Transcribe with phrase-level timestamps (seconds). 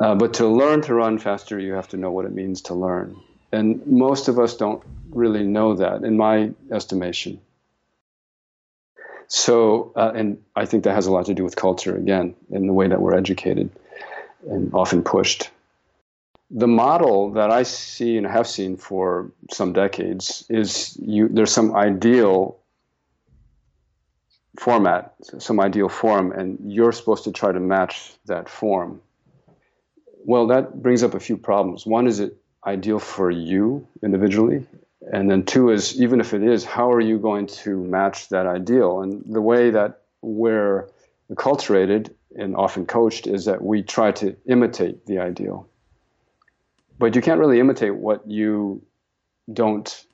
[0.00, 2.74] Uh, but to learn to run faster, you have to know what it means to
[2.74, 3.16] learn.
[3.52, 7.40] And most of us don't really know that, in my estimation.
[9.28, 12.66] So, uh, and I think that has a lot to do with culture, again, in
[12.66, 13.70] the way that we're educated
[14.48, 15.50] and often pushed.
[16.50, 21.74] The model that I see and have seen for some decades is you, there's some
[21.74, 22.58] ideal
[24.58, 29.00] format, some ideal form, and you're supposed to try to match that form.
[30.24, 31.86] Well, that brings up a few problems.
[31.86, 34.66] One is it ideal for you individually?
[35.10, 38.46] And then two is even if it is, how are you going to match that
[38.46, 39.00] ideal?
[39.00, 40.88] And the way that we're
[41.30, 45.66] acculturated and often coached is that we try to imitate the ideal.
[46.98, 48.82] But you can't really imitate what you
[49.52, 50.06] don't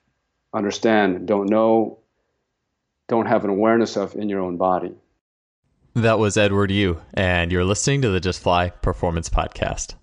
[0.54, 1.98] understand, don't know,
[3.08, 4.94] don't have an awareness of in your own body.
[5.94, 9.94] That was Edward Yu, and you're listening to the Just Fly Performance Podcast.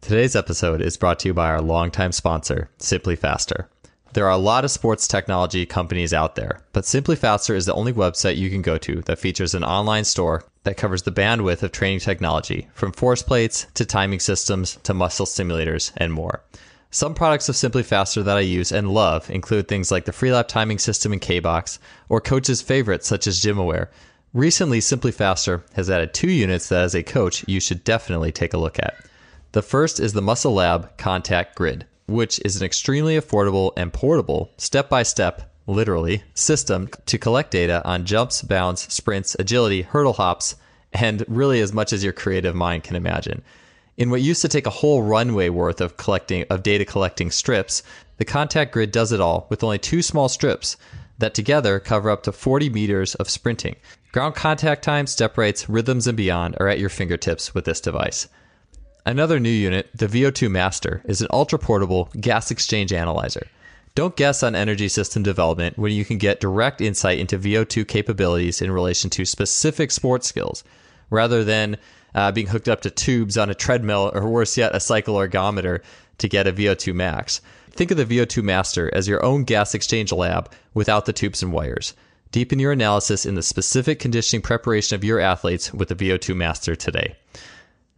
[0.00, 3.68] Today's episode is brought to you by our longtime sponsor, Simply Faster.
[4.12, 7.74] There are a lot of sports technology companies out there, but Simply Faster is the
[7.74, 11.62] only website you can go to that features an online store that covers the bandwidth
[11.62, 16.42] of training technology, from force plates to timing systems to muscle simulators and more.
[16.90, 20.48] Some products of Simply Faster that I use and love include things like the Freelap
[20.48, 23.86] timing system in K-Box or coaches' favorites such as GymAware.
[24.34, 28.54] Recently, Simply Faster has added two units that as a coach you should definitely take
[28.54, 28.96] a look at.
[29.52, 34.50] The first is the Muscle Lab Contact Grid, which is an extremely affordable and portable,
[34.56, 40.56] step by step, literally, system to collect data on jumps, bounds, sprints, agility, hurdle hops,
[40.92, 43.42] and really as much as your creative mind can imagine.
[43.96, 47.82] In what used to take a whole runway worth of collecting of data collecting strips,
[48.16, 50.76] the contact grid does it all with only two small strips
[51.18, 53.76] that together cover up to 40 meters of sprinting.
[54.12, 58.26] Ground contact time, step rates, rhythms, and beyond are at your fingertips with this device.
[59.06, 63.46] Another new unit, the VO2 Master, is an ultra portable gas exchange analyzer.
[63.94, 68.60] Don't guess on energy system development when you can get direct insight into VO2 capabilities
[68.60, 70.62] in relation to specific sports skills,
[71.08, 71.78] rather than
[72.14, 75.80] uh, being hooked up to tubes on a treadmill, or worse yet, a cycle ergometer
[76.18, 77.40] to get a VO2 max.
[77.70, 81.52] Think of the VO2 Master as your own gas exchange lab without the tubes and
[81.52, 81.94] wires.
[82.32, 86.76] Deepen your analysis in the specific conditioning preparation of your athletes with the VO2 Master
[86.76, 87.16] today.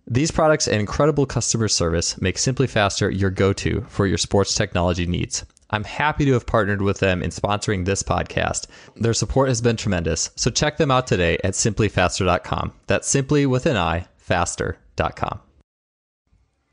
[0.08, 4.54] These products and incredible customer service make Simply Faster your go to for your sports
[4.54, 5.44] technology needs.
[5.70, 8.66] I'm happy to have partnered with them in sponsoring this podcast.
[8.96, 12.72] Their support has been tremendous, so check them out today at simplyfaster.com.
[12.88, 15.40] That's simply with an I, faster.com.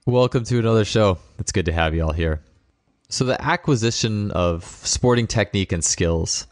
[0.07, 1.19] Welcome to another show.
[1.37, 2.41] It's good to have you all here.
[3.09, 6.47] So, the acquisition of sporting technique and skills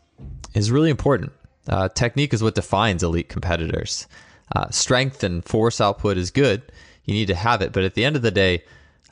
[0.53, 1.31] is really important.
[1.67, 4.07] Uh, technique is what defines elite competitors.
[4.55, 6.61] Uh, strength and force output is good.
[7.05, 8.63] You need to have it, but at the end of the day,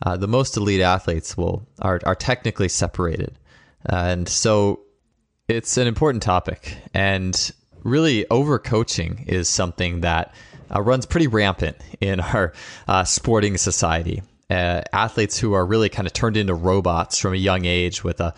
[0.04, 3.38] uh, the most elite athletes will are are technically separated,
[3.90, 4.82] uh, and so
[5.48, 6.78] it's an important topic.
[6.94, 7.52] And
[7.84, 10.34] really, overcoaching is something that
[10.74, 12.54] uh, runs pretty rampant in our
[12.88, 14.22] uh, sporting society.
[14.50, 18.20] Uh, athletes who are really kind of turned into robots from a young age with
[18.22, 18.34] a,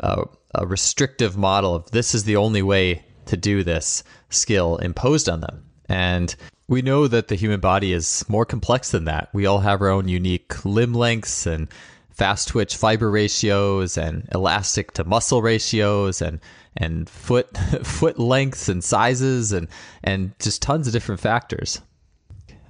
[0.00, 0.24] a,
[0.56, 5.40] a restrictive model of this is the only way to do this skill imposed on
[5.40, 5.62] them.
[5.92, 6.34] And
[6.68, 9.28] we know that the human body is more complex than that.
[9.34, 11.68] We all have our own unique limb lengths and
[12.10, 16.40] fast twitch fiber ratios and elastic to muscle ratios and
[16.78, 19.68] and foot foot lengths and sizes and
[20.02, 21.82] and just tons of different factors.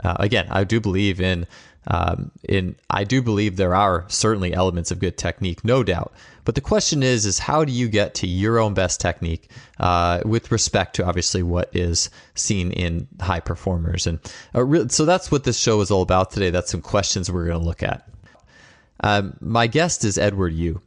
[0.03, 1.47] Uh, again, I do believe in
[1.89, 6.13] um, in I do believe there are certainly elements of good technique, no doubt.
[6.45, 10.21] But the question is, is how do you get to your own best technique uh,
[10.25, 14.07] with respect to obviously what is seen in high performers?
[14.07, 14.19] And
[14.55, 16.51] uh, re- so that's what this show is all about today.
[16.51, 18.09] That's some questions we're going to look at.
[19.01, 20.81] Um, my guest is Edward Yu.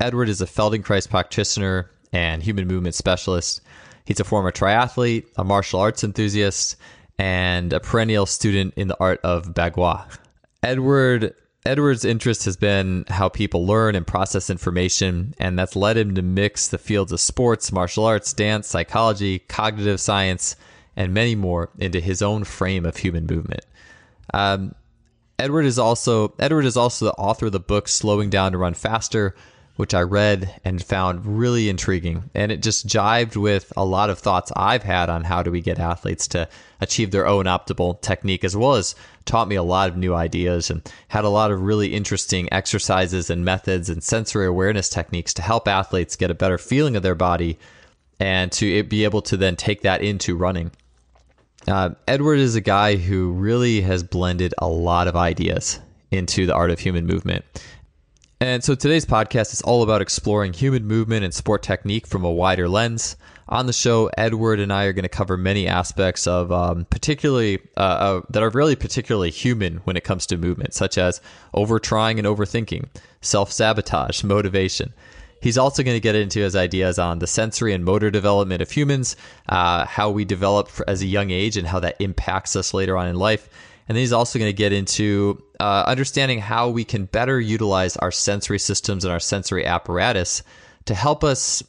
[0.00, 3.60] Edward is a Feldenkrais practitioner and human movement specialist.
[4.04, 6.76] He's a former triathlete, a martial arts enthusiast,
[7.18, 10.06] and a perennial student in the art of bagua.
[10.62, 11.34] Edward
[11.66, 16.22] Edward's interest has been how people learn and process information, and that's led him to
[16.22, 20.56] mix the fields of sports, martial arts, dance, psychology, cognitive science,
[20.96, 23.64] and many more into his own frame of human movement.
[24.32, 24.74] Um,
[25.38, 28.74] Edward is also Edward is also the author of the book "Slowing Down to Run
[28.74, 29.34] Faster,"
[29.80, 32.28] which I read and found really intriguing.
[32.34, 35.62] And it just jived with a lot of thoughts I've had on how do we
[35.62, 36.48] get athletes to
[36.82, 38.94] achieve their own optimal technique, as well as
[39.24, 43.30] taught me a lot of new ideas and had a lot of really interesting exercises
[43.30, 47.14] and methods and sensory awareness techniques to help athletes get a better feeling of their
[47.14, 47.58] body
[48.18, 50.70] and to be able to then take that into running.
[51.66, 55.80] Uh, Edward is a guy who really has blended a lot of ideas
[56.10, 57.44] into the art of human movement.
[58.42, 62.32] And so today's podcast is all about exploring human movement and sport technique from a
[62.32, 63.16] wider lens.
[63.50, 67.58] On the show, Edward and I are going to cover many aspects of um, particularly
[67.76, 71.20] uh, uh, that are really particularly human when it comes to movement, such as
[71.54, 72.88] overtrying and overthinking,
[73.20, 74.94] self sabotage, motivation.
[75.42, 78.70] He's also going to get into his ideas on the sensory and motor development of
[78.70, 79.16] humans,
[79.50, 83.06] uh, how we develop as a young age, and how that impacts us later on
[83.06, 83.50] in life.
[83.86, 87.96] And then he's also going to get into uh, understanding how we can better utilize
[87.98, 90.42] our sensory systems and our sensory apparatus
[90.86, 91.62] to help us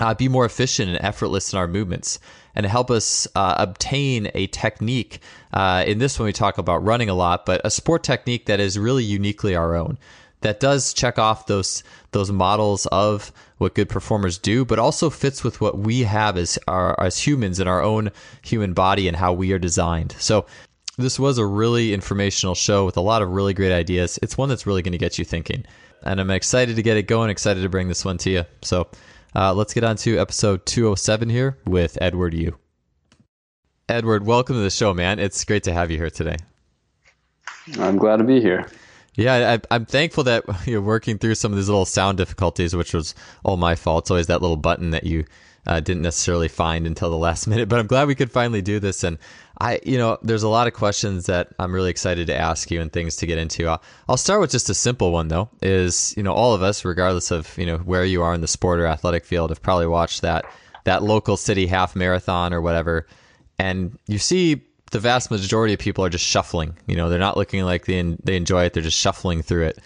[0.00, 2.20] uh, be more efficient and effortless in our movements
[2.54, 5.20] and help us uh, obtain a technique.
[5.52, 8.60] Uh, in this one, we talk about running a lot, but a sport technique that
[8.60, 9.98] is really uniquely our own.
[10.42, 11.82] That does check off those
[12.12, 16.60] those models of what good performers do, but also fits with what we have as
[16.68, 18.12] our as humans in our own
[18.42, 20.14] human body and how we are designed.
[20.20, 20.46] So
[20.98, 24.18] this was a really informational show with a lot of really great ideas.
[24.20, 25.64] It's one that's really going to get you thinking,
[26.02, 27.30] and I'm excited to get it going.
[27.30, 28.44] Excited to bring this one to you.
[28.62, 28.88] So
[29.36, 32.58] uh, let's get on to episode 207 here with Edward Yu.
[33.88, 35.20] Edward, welcome to the show, man.
[35.20, 36.36] It's great to have you here today.
[37.78, 38.68] I'm glad to be here.
[39.14, 42.92] Yeah, I, am thankful that you're working through some of these little sound difficulties, which
[42.92, 43.14] was
[43.44, 44.04] all my fault.
[44.04, 45.24] It's always that little button that you
[45.68, 47.68] uh, didn't necessarily find until the last minute.
[47.68, 49.04] But I'm glad we could finally do this.
[49.04, 49.18] And
[49.60, 52.80] I, you know, there's a lot of questions that I'm really excited to ask you
[52.80, 53.68] and things to get into.
[53.68, 55.50] I'll, I'll start with just a simple one though.
[55.62, 58.48] Is you know all of us, regardless of you know where you are in the
[58.48, 60.46] sport or athletic field, have probably watched that
[60.84, 63.06] that local city half marathon or whatever,
[63.58, 66.76] and you see the vast majority of people are just shuffling.
[66.86, 68.72] You know, they're not looking like they they enjoy it.
[68.72, 69.78] They're just shuffling through it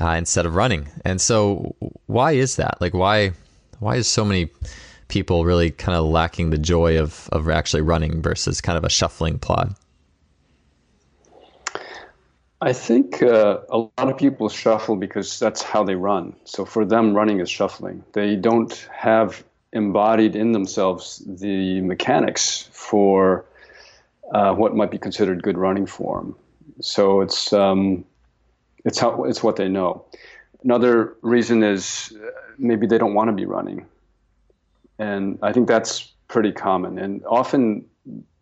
[0.00, 0.88] uh, instead of running.
[1.04, 1.76] And so,
[2.06, 2.80] why is that?
[2.80, 3.32] Like, why
[3.78, 4.50] why is so many
[5.10, 8.88] people really kind of lacking the joy of of actually running versus kind of a
[8.88, 9.74] shuffling plod?
[12.62, 16.34] I think uh, a lot of people shuffle because that's how they run.
[16.44, 18.04] So for them, running is shuffling.
[18.12, 19.42] They don't have
[19.72, 23.46] embodied in themselves the mechanics for
[24.32, 26.36] uh, what might be considered good running form.
[26.80, 28.04] So it's um,
[28.84, 30.04] it's how it's what they know.
[30.62, 33.86] Another reason is uh, maybe they don't want to be running
[35.00, 36.98] and I think that's pretty common.
[36.98, 37.86] And often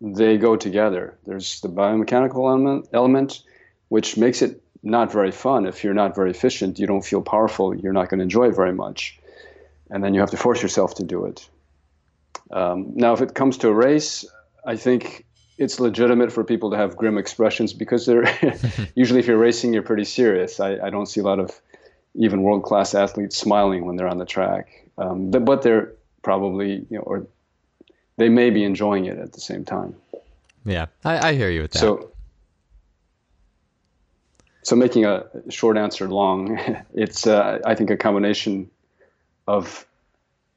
[0.01, 1.17] they go together.
[1.25, 3.41] There's the biomechanical element, element,
[3.87, 5.65] which makes it not very fun.
[5.65, 7.73] If you're not very efficient, you don't feel powerful.
[7.73, 9.17] You're not going to enjoy it very much,
[9.89, 11.49] and then you have to force yourself to do it.
[12.51, 14.25] Um, now, if it comes to a race,
[14.65, 15.25] I think
[15.57, 18.25] it's legitimate for people to have grim expressions because they're
[18.95, 20.59] usually if you're racing, you're pretty serious.
[20.59, 21.57] I, I don't see a lot of
[22.15, 26.85] even world class athletes smiling when they're on the track, um, but, but they're probably
[26.89, 27.27] you know or
[28.17, 29.95] they may be enjoying it at the same time.
[30.65, 31.79] Yeah, I, I hear you with that.
[31.79, 32.11] So,
[34.61, 36.59] so making a short answer long,
[36.93, 38.69] it's uh, I think a combination
[39.47, 39.85] of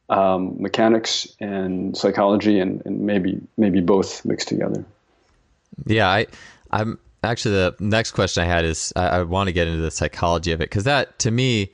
[0.09, 4.85] um, mechanics and psychology, and, and maybe maybe both mixed together.
[5.87, 6.27] Yeah, I
[6.71, 9.91] I'm actually the next question I had is I, I want to get into the
[9.91, 11.71] psychology of it because that to me,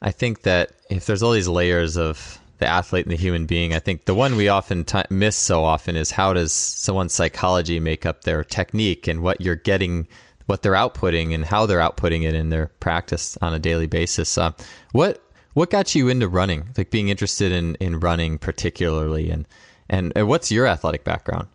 [0.00, 3.74] I think that if there's all these layers of the athlete and the human being.
[3.74, 7.78] I think the one we often t- miss so often is how does someone's psychology
[7.78, 10.08] make up their technique and what you're getting,
[10.46, 14.38] what they're outputting and how they're outputting it in their practice on a daily basis.
[14.38, 14.52] Uh,
[14.92, 15.20] what
[15.52, 16.70] what got you into running?
[16.76, 19.46] Like being interested in in running particularly, and
[19.90, 21.48] and, and what's your athletic background?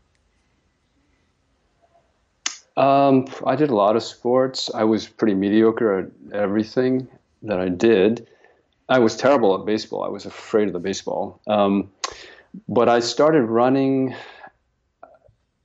[2.77, 4.69] Um, I did a lot of sports.
[4.73, 7.07] I was pretty mediocre at everything
[7.41, 8.27] that I did.
[8.89, 10.03] I was terrible at baseball.
[10.03, 11.39] I was afraid of the baseball.
[11.47, 11.91] Um,
[12.67, 14.15] but I started running,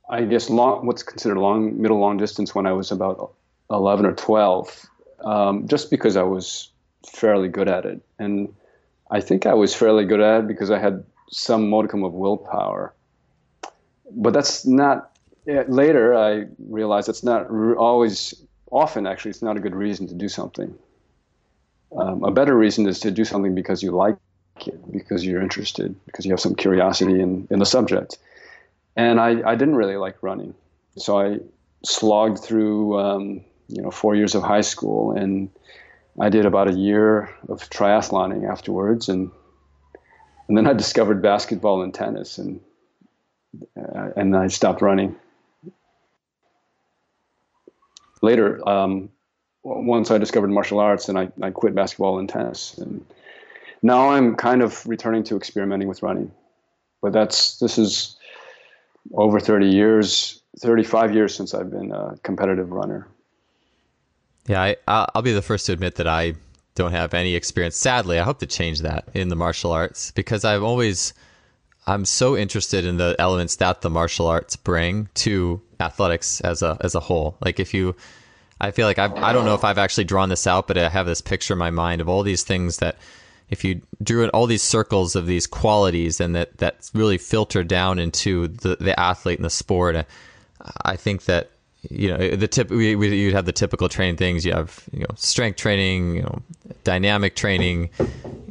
[0.09, 3.33] I guess, long, what's considered long, middle long distance when I was about
[3.71, 4.85] 11 or 12,
[5.23, 6.69] um, just because I was
[7.07, 7.99] fairly good at it.
[8.19, 8.53] And
[9.09, 12.93] I think I was fairly good at it because I had some modicum of willpower.
[14.11, 15.17] But that's not,
[15.47, 18.35] later I realized it's not always,
[18.71, 20.77] often actually, it's not a good reason to do something.
[21.95, 24.17] Um, a better reason is to do something because you like
[24.65, 28.17] it, because you're interested, because you have some curiosity in, in the subject.
[28.95, 30.53] And I, I didn't really like running.
[30.97, 31.39] So I
[31.83, 35.49] slogged through, um, you know, four years of high school and
[36.19, 39.31] I did about a year of triathloning afterwards, and
[40.47, 42.61] and then I discovered basketball and tennis, and
[43.77, 45.15] uh, and I stopped running.
[48.21, 49.09] Later, um,
[49.65, 53.03] once I discovered martial arts, and I, I quit basketball and tennis, and
[53.81, 56.31] now I'm kind of returning to experimenting with running.
[57.01, 58.15] But that's this is
[59.13, 63.07] over 30 years, 35 years since I've been a competitive runner.
[64.47, 66.35] Yeah, I, I'll be the first to admit that I
[66.75, 67.75] don't have any experience.
[67.75, 71.13] Sadly, I hope to change that in the martial arts because I've always
[71.87, 76.77] I'm so interested in the elements that the martial arts bring to athletics as a
[76.81, 77.37] as a whole.
[77.41, 77.95] Like if you
[78.59, 80.89] I feel like I I don't know if I've actually drawn this out, but I
[80.89, 82.97] have this picture in my mind of all these things that
[83.49, 87.99] if you drew all these circles of these qualities and that that really filter down
[87.99, 90.05] into the the athlete and the sport,
[90.83, 91.51] I think that
[91.89, 94.45] you know the tip we, we you'd have the typical training things.
[94.45, 96.41] You have you know strength training you know
[96.83, 97.89] dynamic training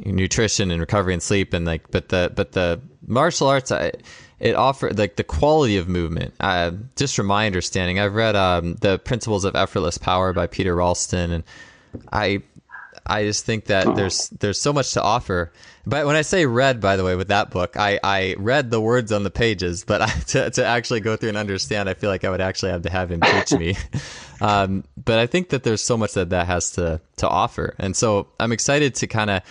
[0.05, 3.91] nutrition and recovery and sleep and like but the but the martial arts I,
[4.39, 8.75] it offered like the quality of movement uh, just from my understanding i've read um,
[8.75, 11.43] the principles of effortless power by peter ralston and
[12.11, 12.41] i
[13.05, 13.93] i just think that oh.
[13.93, 15.51] there's there's so much to offer
[15.87, 18.81] but when I say read, by the way, with that book, I, I read the
[18.81, 22.09] words on the pages, but I, to, to actually go through and understand, I feel
[22.09, 23.75] like I would actually have to have him teach me.
[24.41, 27.75] um, but I think that there's so much that that has to, to offer.
[27.77, 29.43] And so I'm excited to kind of,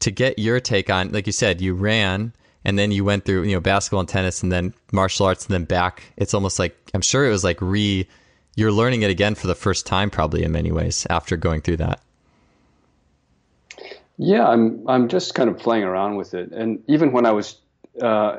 [0.00, 2.32] to get your take on, like you said, you ran
[2.64, 5.54] and then you went through, you know, basketball and tennis and then martial arts and
[5.54, 6.02] then back.
[6.16, 8.06] It's almost like, I'm sure it was like re,
[8.56, 11.78] you're learning it again for the first time, probably in many ways after going through
[11.78, 12.00] that.
[14.22, 17.56] Yeah, I'm I'm just kind of playing around with it, and even when I was,
[18.02, 18.36] uh,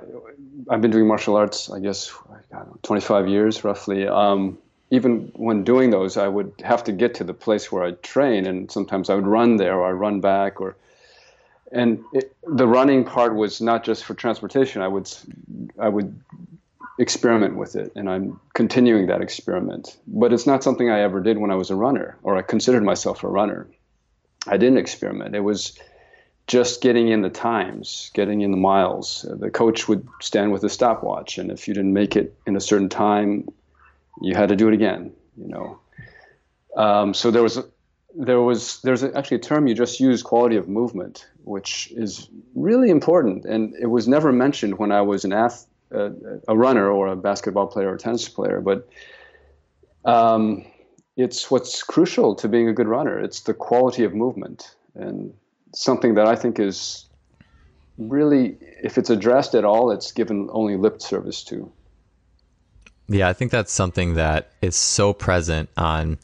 [0.70, 2.13] I've been doing martial arts, I guess,
[2.54, 4.08] I know, 25 years roughly.
[4.08, 4.60] Um,
[4.92, 8.46] even when doing those, I would have to get to the place where I train,
[8.46, 10.75] and sometimes I would run there or I run back, or
[11.72, 14.82] and it, the running part was not just for transportation.
[14.82, 15.12] I would
[15.80, 16.20] I would
[17.00, 19.98] experiment with it, and I'm continuing that experiment.
[20.08, 22.84] But it's not something I ever did when I was a runner, or I considered
[22.84, 23.68] myself a runner.
[24.48, 25.36] I didn't experiment.
[25.36, 25.78] It was
[26.48, 29.25] just getting in the times, getting in the miles.
[29.30, 32.62] The coach would stand with a stopwatch, and if you didn't make it in a
[32.62, 33.48] certain time,
[34.22, 35.13] you had to do it again.
[35.38, 35.80] You know,
[36.75, 37.60] um, so there was
[38.15, 42.89] there was there's actually a term you just used, quality of movement, which is really
[42.89, 46.10] important, and it was never mentioned when I was an ath- uh,
[46.48, 48.88] a runner or a basketball player or a tennis player, but.
[50.03, 50.65] Um,
[51.18, 53.20] it's what's crucial to being a good runner.
[53.20, 55.34] It's the quality of movement and
[55.74, 57.06] something that I think is
[57.98, 61.72] really, if it's addressed at all, it's given only lip service to.
[63.08, 66.18] Yeah, I think that's something that is so present on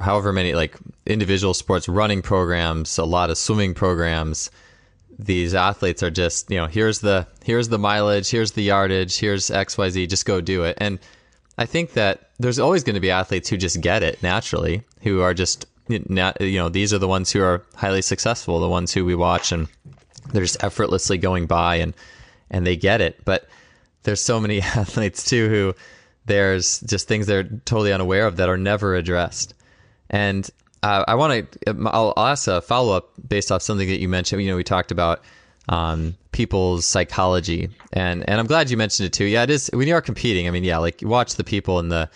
[0.00, 4.50] however many like individual sports running programs, a lot of swimming programs.
[5.18, 9.48] These athletes are just, you know, here's the here's the mileage, here's the yardage, here's
[9.48, 10.78] XYZ, just go do it.
[10.80, 10.98] And
[11.58, 15.20] I think that there's always going to be athletes who just get it naturally, who
[15.20, 19.04] are just you know these are the ones who are highly successful, the ones who
[19.04, 19.68] we watch and
[20.32, 21.94] they're just effortlessly going by and
[22.50, 23.24] and they get it.
[23.24, 23.48] But
[24.04, 25.74] there's so many athletes too who
[26.26, 29.54] there's just things they're totally unaware of that are never addressed.
[30.10, 30.48] And
[30.82, 34.08] uh, I want to I'll, I'll ask a follow up based off something that you
[34.08, 34.42] mentioned.
[34.42, 35.22] You know, we talked about
[35.68, 37.68] um, people's psychology.
[37.92, 39.24] And and I'm glad you mentioned it too.
[39.24, 40.46] Yeah, it is when you are competing.
[40.46, 42.10] I mean, yeah, like watch the people in the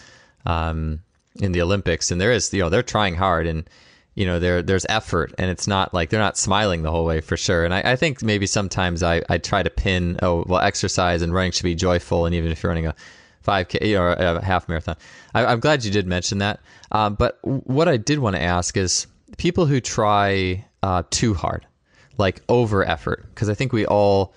[0.47, 1.01] um,
[1.37, 3.69] in the Olympics, and there is you know they're trying hard, and
[4.15, 7.21] you know there there's effort, and it's not like they're not smiling the whole way
[7.21, 7.65] for sure.
[7.65, 11.33] And I, I think maybe sometimes I I try to pin oh well exercise and
[11.33, 12.95] running should be joyful, and even if you're running a
[13.45, 14.97] 5k or a half marathon,
[15.35, 16.61] I, am glad you did mention that.
[16.91, 21.67] Um, but what I did want to ask is people who try uh, too hard
[22.19, 24.35] like over effort because I think we all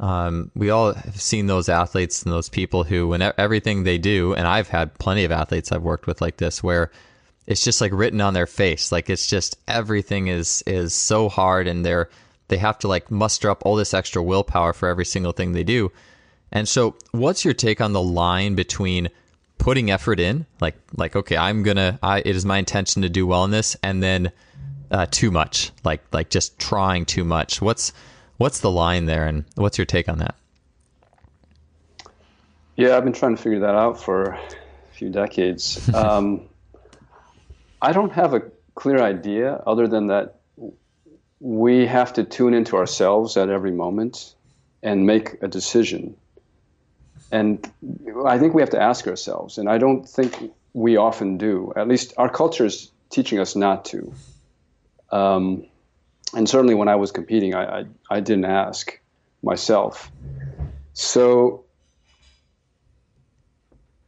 [0.00, 4.34] um, we all have seen those athletes and those people who when everything they do
[4.34, 6.90] and I've had plenty of athletes I've worked with like this where
[7.46, 11.68] it's just like written on their face like it's just everything is is so hard
[11.68, 12.08] and they're
[12.48, 15.64] they have to like muster up all this extra willpower for every single thing they
[15.64, 15.92] do
[16.52, 19.08] and so what's your take on the line between
[19.58, 23.26] putting effort in like like okay I'm gonna I it is my intention to do
[23.26, 24.32] well in this and then
[24.92, 27.60] uh, too much, like like just trying too much.
[27.60, 27.92] What's
[28.36, 30.36] what's the line there, and what's your take on that?
[32.76, 34.40] Yeah, I've been trying to figure that out for a
[34.92, 35.88] few decades.
[35.94, 36.48] um,
[37.80, 38.42] I don't have a
[38.74, 40.36] clear idea other than that
[41.40, 44.34] we have to tune into ourselves at every moment
[44.82, 46.16] and make a decision.
[47.32, 47.68] And
[48.26, 51.72] I think we have to ask ourselves, and I don't think we often do.
[51.74, 54.12] At least our culture is teaching us not to.
[55.10, 55.66] Um,
[56.34, 58.98] and certainly when I was competing, I, I, I didn't ask
[59.42, 60.12] myself.
[60.92, 61.64] So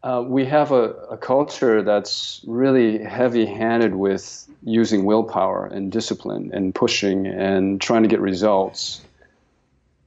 [0.03, 6.51] uh, we have a, a, culture that's really heavy handed with using willpower and discipline
[6.53, 9.01] and pushing and trying to get results.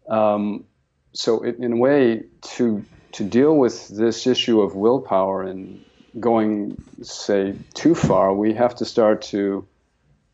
[0.07, 0.65] Um,
[1.13, 2.85] so, it, in a way, to,
[3.17, 5.83] to deal with this issue of willpower and
[6.19, 9.65] going, say, too far, we have to start to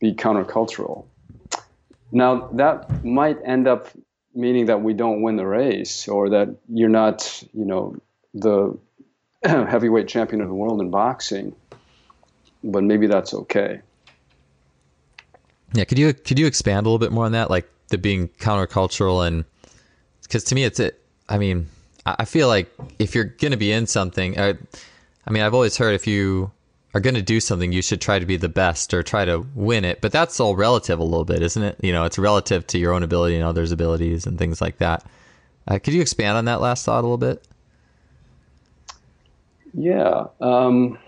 [0.02, 1.06] be countercultural.
[2.12, 3.88] Now, that might end up
[4.36, 7.96] meaning that we don't win the race or that you're not, you know,
[8.34, 8.78] the
[9.46, 11.56] heavyweight champion of the world in boxing,
[12.66, 13.80] but maybe that's okay.
[15.74, 18.28] Yeah, could you could you expand a little bit more on that, like the being
[18.28, 19.46] countercultural and
[20.22, 21.00] because to me it's it.
[21.30, 21.68] I mean,
[22.06, 24.56] I feel like if you're going to be in something, I,
[25.26, 26.52] I mean, I've always heard if you
[26.94, 29.46] are going to do something, you should try to be the best or try to
[29.56, 30.02] win it.
[30.02, 31.78] But that's all relative a little bit, isn't it?
[31.82, 35.06] You know, it's relative to your own ability and others' abilities and things like that.
[35.68, 37.48] Uh, could you expand on that last thought a little bit?
[39.74, 40.26] Yeah.
[40.42, 41.00] Um,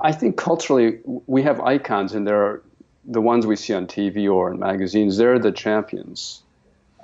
[0.00, 2.60] I think culturally, we have icons, and they're
[3.04, 5.16] the ones we see on TV or in magazines.
[5.16, 6.42] They're the champions.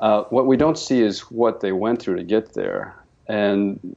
[0.03, 2.95] Uh, what we don't see is what they went through to get there.
[3.29, 3.97] And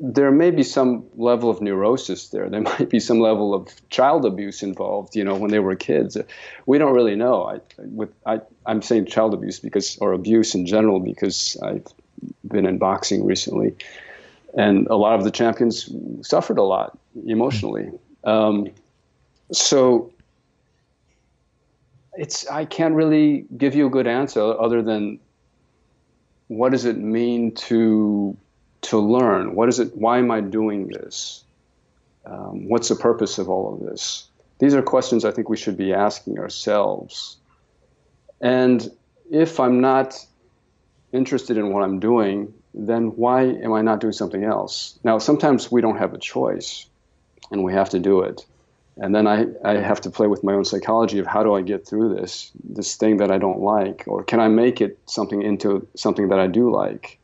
[0.00, 2.50] there may be some level of neurosis there.
[2.50, 6.18] There might be some level of child abuse involved, you know, when they were kids.
[6.66, 7.44] We don't really know.
[7.44, 11.86] I, with, I, I'm saying child abuse because, or abuse in general, because I've
[12.48, 13.74] been in boxing recently
[14.56, 15.90] and a lot of the champions
[16.22, 17.90] suffered a lot emotionally.
[18.24, 18.68] Um,
[19.52, 20.12] so
[22.16, 25.18] it's I can't really give you a good answer other than
[26.48, 28.36] what does it mean to
[28.82, 29.54] to learn?
[29.54, 29.96] What is it?
[29.96, 31.44] Why am I doing this?
[32.26, 34.28] Um, what's the purpose of all of this?
[34.58, 37.36] These are questions I think we should be asking ourselves.
[38.40, 38.90] And
[39.30, 40.16] if I'm not
[41.12, 44.98] interested in what I'm doing, then why am I not doing something else?
[45.04, 46.86] Now, sometimes we don't have a choice
[47.50, 48.44] and we have to do it.
[48.96, 51.62] And then I, I have to play with my own psychology of how do I
[51.62, 55.42] get through this, this thing that I don't like, or can I make it something
[55.42, 57.18] into something that I do like?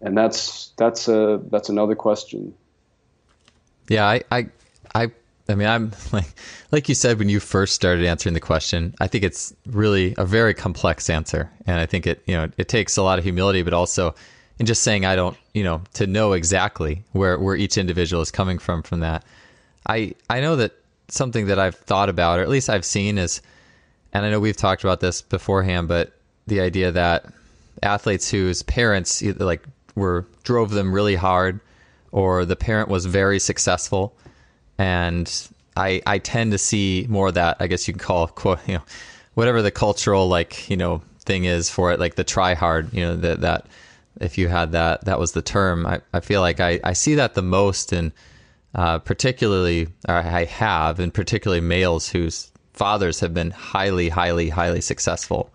[0.00, 2.52] And that's, that's, a, that's another question.
[3.88, 4.48] Yeah, I, I,
[4.94, 5.10] I
[5.48, 6.26] I mean, I'm like,
[6.72, 8.94] like you said when you first started answering the question.
[9.00, 12.68] I think it's really a very complex answer, and I think it, you know, it
[12.68, 14.14] takes a lot of humility, but also
[14.58, 18.30] in just saying I don't, you know, to know exactly where where each individual is
[18.30, 19.24] coming from from that.
[19.88, 20.72] I I know that
[21.08, 23.40] something that I've thought about, or at least I've seen, is,
[24.12, 26.12] and I know we've talked about this beforehand, but
[26.46, 27.26] the idea that
[27.82, 29.62] athletes whose parents either like
[29.94, 31.60] were drove them really hard,
[32.12, 34.16] or the parent was very successful,
[34.78, 37.56] and I I tend to see more of that.
[37.60, 38.82] I guess you can call quote you know
[39.34, 43.02] whatever the cultural like you know thing is for it, like the try hard, you
[43.02, 43.66] know that that
[44.20, 45.86] if you had that, that was the term.
[45.86, 48.12] I, I feel like I, I see that the most in
[48.76, 55.50] uh, particularly, I have, and particularly males whose fathers have been highly, highly, highly successful.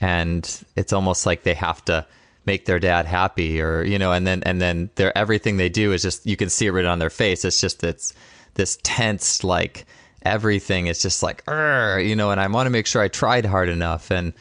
[0.00, 2.06] And it's almost like they have to
[2.46, 5.92] make their dad happy or, you know, and then, and then their, everything they do
[5.92, 7.44] is just, you can see it written on their face.
[7.44, 8.14] It's just, it's
[8.54, 9.84] this tense, like
[10.22, 13.68] everything is just like, you know, and I want to make sure I tried hard
[13.68, 14.10] enough.
[14.10, 14.32] And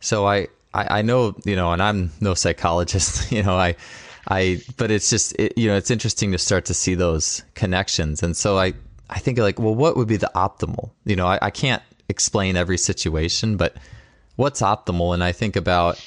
[0.00, 3.76] so I, I, I know, you know, and I'm no psychologist, you know, I,
[4.28, 8.22] I, but it's just, it, you know, it's interesting to start to see those connections.
[8.22, 8.74] And so I,
[9.10, 10.90] I think like, well, what would be the optimal?
[11.04, 13.76] You know, I, I can't explain every situation, but
[14.36, 15.12] what's optimal?
[15.12, 16.02] And I think about,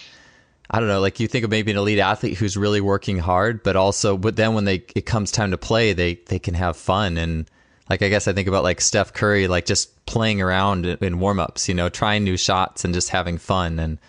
[0.72, 3.64] I don't know, like you think of maybe an elite athlete who's really working hard,
[3.64, 6.78] but also, but then when they, it comes time to play, they, they can have
[6.78, 7.18] fun.
[7.18, 7.50] And
[7.90, 11.20] like, I guess I think about like Steph Curry, like just playing around in, in
[11.20, 13.78] warm ups, you know, trying new shots and just having fun.
[13.78, 14.00] And,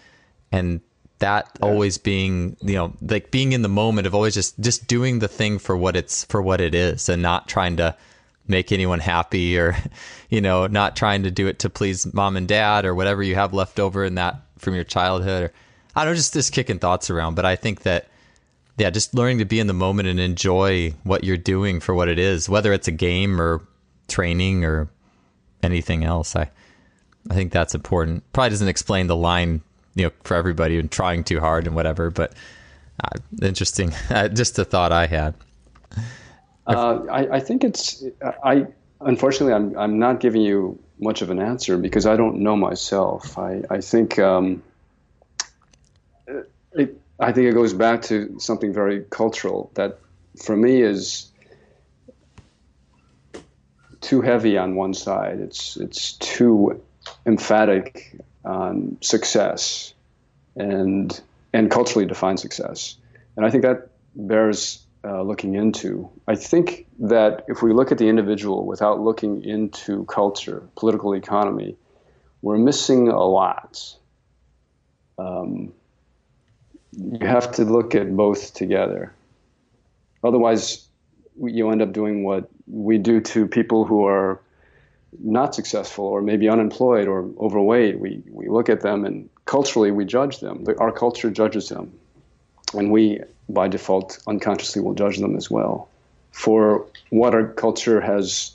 [0.52, 0.80] and
[1.18, 1.66] that yeah.
[1.66, 5.28] always being you know like being in the moment of always just just doing the
[5.28, 7.94] thing for what it's for what it is and not trying to
[8.48, 9.76] make anyone happy or
[10.30, 13.34] you know not trying to do it to please mom and dad or whatever you
[13.34, 15.52] have left over in that from your childhood or
[15.94, 18.08] i don't know just just kicking thoughts around but i think that
[18.76, 22.08] yeah just learning to be in the moment and enjoy what you're doing for what
[22.08, 23.66] it is whether it's a game or
[24.08, 24.88] training or
[25.62, 26.48] anything else i
[27.30, 29.62] i think that's important probably doesn't explain the line
[29.96, 32.10] you know for everybody and trying too hard and whatever.
[32.10, 32.34] But
[33.02, 35.34] uh, interesting, uh, just a thought I had.
[36.66, 38.04] Uh, I, I, think it's
[38.44, 38.66] I
[39.00, 43.38] unfortunately I'm I'm not giving you much of an answer because I don't know myself.
[43.38, 44.62] I I think um,
[46.72, 50.00] it, I think it goes back to something very cultural that
[50.42, 51.30] for me is
[54.00, 55.38] too heavy on one side.
[55.38, 56.82] It's it's too
[57.24, 59.92] emphatic on success
[60.56, 61.20] and
[61.52, 62.96] and culturally defined success.
[63.36, 66.08] And I think that bears uh, looking into.
[66.26, 71.76] I think that if we look at the individual without looking into culture, political economy,
[72.42, 73.94] we're missing a lot.
[75.18, 75.72] Um,
[76.92, 79.12] you have to look at both together.
[80.24, 80.88] Otherwise,
[81.40, 84.40] you end up doing what we do to people who are
[85.20, 87.98] not successful or maybe unemployed or overweight.
[87.98, 90.64] We, we look at them and culturally we judge them.
[90.78, 91.92] Our culture judges them.
[92.74, 95.88] And we, by default, unconsciously will judge them as well
[96.32, 98.52] for what our culture has,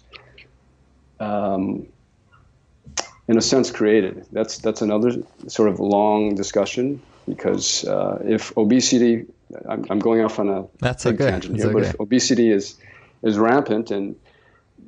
[1.20, 1.88] um,
[3.28, 4.26] in a sense, created.
[4.32, 5.14] That's, that's another
[5.48, 9.26] sort of long discussion because uh, if obesity,
[9.68, 11.32] I'm, I'm, going off on a that's big okay.
[11.32, 11.74] tangent here, okay.
[11.74, 12.76] but if obesity is,
[13.24, 14.16] is rampant and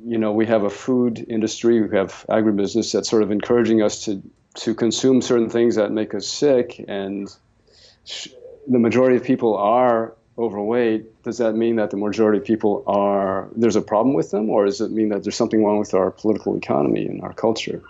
[0.05, 4.05] you know, we have a food industry, we have agribusiness that's sort of encouraging us
[4.05, 4.21] to
[4.55, 7.33] to consume certain things that make us sick, and
[8.05, 8.27] sh-
[8.67, 11.23] the majority of people are overweight.
[11.23, 14.65] Does that mean that the majority of people are there's a problem with them, or
[14.65, 17.81] does it mean that there's something wrong with our political economy and our culture?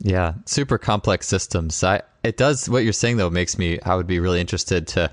[0.00, 1.82] Yeah, super complex systems.
[1.82, 5.10] I it does what you're saying though makes me I would be really interested to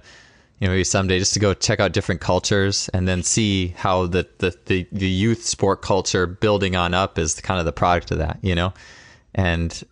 [0.60, 4.06] you know, maybe someday just to go check out different cultures and then see how
[4.06, 8.12] the, the, the, the, youth sport culture building on up is kind of the product
[8.12, 8.74] of that, you know?
[9.34, 9.84] And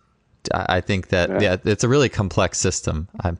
[0.52, 3.08] I think that, yeah, yeah it's a really complex system.
[3.20, 3.38] I'm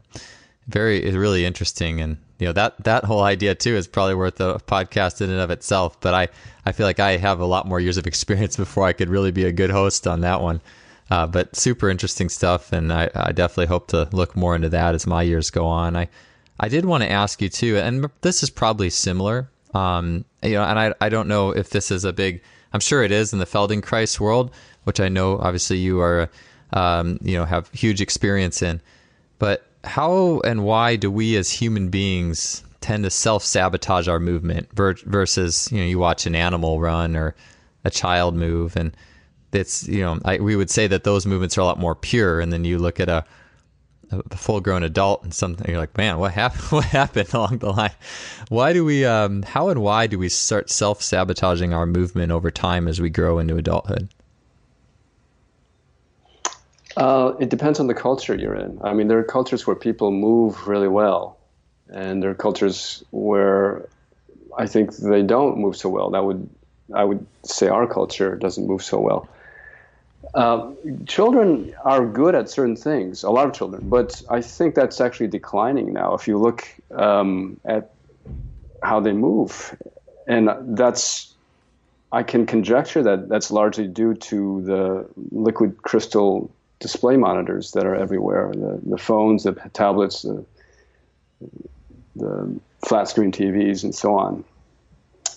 [0.68, 2.00] very, it's really interesting.
[2.02, 5.40] And, you know, that, that whole idea too is probably worth a podcast in and
[5.40, 5.98] of itself.
[6.00, 6.28] But I,
[6.66, 9.30] I feel like I have a lot more years of experience before I could really
[9.30, 10.60] be a good host on that one.
[11.10, 12.70] Uh, but super interesting stuff.
[12.70, 15.96] And I, I definitely hope to look more into that as my years go on.
[15.96, 16.08] I,
[16.58, 19.48] I did want to ask you too, and this is probably similar.
[19.74, 22.42] Um, you know, and I, I don't know if this is a big.
[22.72, 24.50] I'm sure it is in the Feldenkrais world,
[24.84, 26.28] which I know obviously you are,
[26.72, 28.80] um, you know, have huge experience in.
[29.38, 34.68] But how and why do we as human beings tend to self sabotage our movement
[34.72, 37.34] versus you know you watch an animal run or
[37.84, 38.94] a child move and
[39.52, 42.40] it's you know I, we would say that those movements are a lot more pure
[42.40, 43.24] and then you look at a
[44.30, 47.70] a full grown adult and something you're like man what happened what happened along the
[47.70, 47.92] line?
[48.48, 52.88] Why do we um, how and why do we start self-sabotaging our movement over time
[52.88, 54.08] as we grow into adulthood?
[56.96, 58.78] Uh, it depends on the culture you're in.
[58.82, 61.38] I mean there are cultures where people move really well
[61.92, 63.88] and there are cultures where
[64.56, 66.10] i think they don't move so well.
[66.10, 66.48] That would
[66.94, 69.28] i would say our culture doesn't move so well
[70.34, 70.72] uh,
[71.06, 75.28] children are good at certain things, a lot of children, but I think that's actually
[75.28, 76.14] declining now.
[76.14, 77.92] If you look um, at
[78.82, 79.76] how they move,
[80.26, 81.32] and that's,
[82.10, 87.94] I can conjecture that that's largely due to the liquid crystal display monitors that are
[87.94, 90.44] everywhere the, the phones, the tablets, the,
[92.16, 94.44] the flat screen TVs, and so on.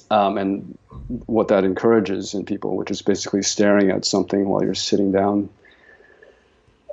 [0.10, 0.78] Um, and
[1.26, 5.50] what that encourages in people, which is basically staring at something while you're sitting down.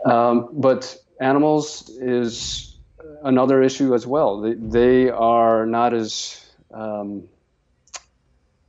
[0.05, 2.77] Um, but animals is
[3.23, 4.41] another issue as well.
[4.41, 7.29] They, they are not as um,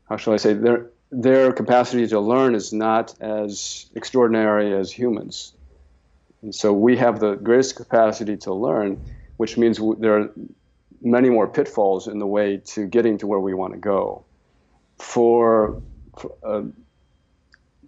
[0.08, 5.54] how shall I say their their capacity to learn is not as extraordinary as humans,
[6.42, 9.00] and so we have the greatest capacity to learn,
[9.38, 10.32] which means there are
[11.02, 14.24] many more pitfalls in the way to getting to where we want to go
[14.98, 15.82] for,
[16.18, 16.64] for uh,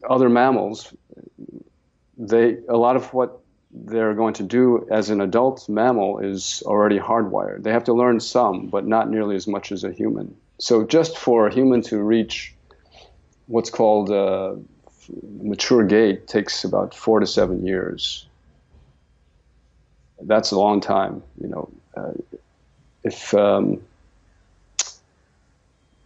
[0.10, 0.94] other mammals,
[2.18, 3.40] they a lot of what
[3.72, 7.64] they're going to do as an adult mammal is already hardwired.
[7.64, 10.36] They have to learn some, but not nearly as much as a human.
[10.60, 12.54] So just for a human to reach
[13.48, 14.58] what's called a
[15.40, 18.26] mature gait takes about four to seven years.
[20.22, 21.70] That's a long time, you know.
[21.96, 22.14] Uh,
[23.04, 23.82] if um,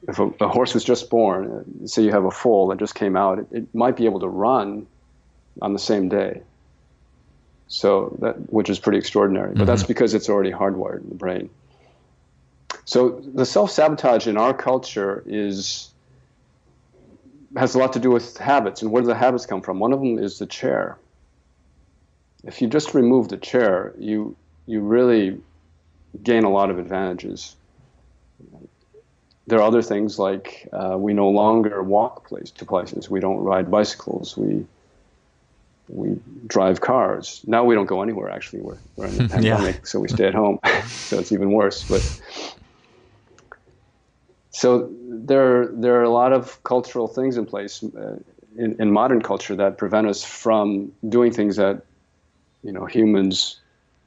[0.08, 3.16] if a, a, horse was just born, say you have a foal that just came
[3.16, 4.88] out, it, it, might be able to run
[5.62, 6.42] on the same day.
[7.68, 9.66] So that, which is pretty extraordinary, but mm-hmm.
[9.66, 11.50] that's because it's already hardwired in the brain.
[12.86, 15.90] So the self-sabotage in our culture is
[17.56, 19.80] has a lot to do with habits, and where do the habits come from?
[19.80, 20.98] One of them is the chair.
[22.44, 24.36] If you just remove the chair, you
[24.66, 25.40] you really
[26.24, 27.56] gain a lot of advantages
[29.47, 33.10] there are other things like uh, we no longer walk place to places.
[33.10, 34.38] We don't ride bicycles.
[34.38, 34.65] We
[35.88, 37.41] we drive cars.
[37.45, 38.30] Now we don't go anywhere.
[38.30, 39.82] Actually, we're we're in the pandemic, yeah.
[39.84, 40.60] so we stay at home.
[40.88, 41.84] so it's even worse.
[41.88, 42.01] But
[44.51, 48.17] so there there are a lot of cultural things in place uh,
[48.58, 51.82] in, in modern culture that prevent us from doing things that
[52.63, 53.60] you know humans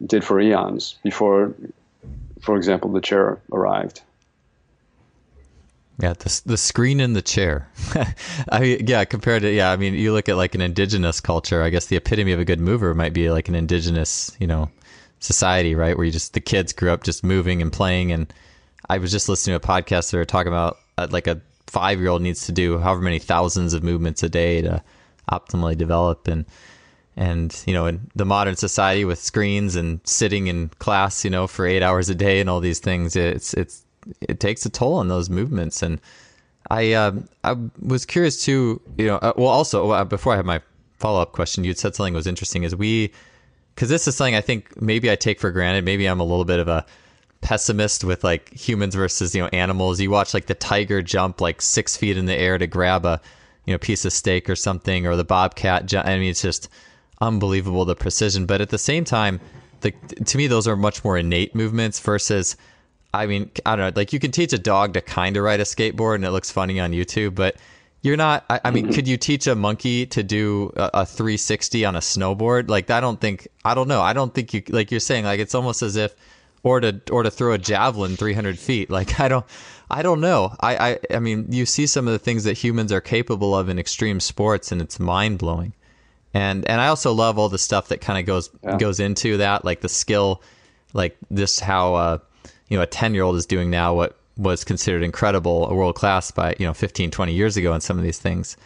[0.06, 1.54] did for eons before,
[2.40, 4.02] for example, the chair arrived.
[6.00, 7.68] Yeah, the the screen in the chair.
[8.48, 11.62] I yeah, compared to yeah, I mean, you look at like an indigenous culture.
[11.62, 14.70] I guess the epitome of a good mover might be like an indigenous, you know,
[15.20, 15.96] society, right?
[15.96, 18.10] Where you just the kids grew up just moving and playing.
[18.10, 18.32] And
[18.88, 22.00] I was just listening to a podcast that were talking about uh, like a five
[22.00, 24.82] year old needs to do however many thousands of movements a day to
[25.30, 26.44] optimally develop and
[27.16, 31.46] and you know in the modern society with screens and sitting in class you know
[31.46, 33.83] for eight hours a day and all these things it's it's
[34.20, 35.82] it takes a toll on those movements.
[35.82, 36.00] And
[36.70, 37.12] i uh,
[37.42, 40.58] i was curious too you know uh, well also uh, before i have my
[40.94, 43.12] follow-up question you'd said something was interesting is we
[43.74, 45.84] because this is something i think maybe i take for granted.
[45.84, 46.86] Maybe i'm a little bit of a
[47.42, 50.00] pessimist with like humans versus you know animals.
[50.00, 53.20] You watch like the tiger jump like six feet in the air to grab a
[53.66, 56.70] you know piece of steak or something or the bobcat i mean it's just
[57.20, 58.46] unbelievable the precision.
[58.46, 59.40] But at the same time,
[59.80, 59.92] the,
[60.24, 62.56] to me, those are much more innate movements versus,
[63.14, 65.60] I mean, I don't know, like you can teach a dog to kind of ride
[65.60, 67.56] a skateboard and it looks funny on YouTube, but
[68.02, 71.84] you're not, I, I mean, could you teach a monkey to do a, a 360
[71.84, 72.68] on a snowboard?
[72.68, 74.02] Like, I don't think, I don't know.
[74.02, 76.14] I don't think you, like you're saying, like it's almost as if,
[76.62, 78.90] or to, or to throw a javelin 300 feet.
[78.90, 79.46] Like, I don't,
[79.90, 80.54] I don't know.
[80.60, 83.68] I, I, I mean, you see some of the things that humans are capable of
[83.68, 85.74] in extreme sports and it's mind blowing
[86.34, 88.76] and and I also love all the stuff that kind of goes yeah.
[88.76, 90.42] goes into that, like the skill,
[90.92, 92.18] like this how uh,
[92.74, 95.94] you know a ten year old is doing now what was considered incredible, a world
[95.94, 98.56] class by you know 15, 20 years ago, in some of these things.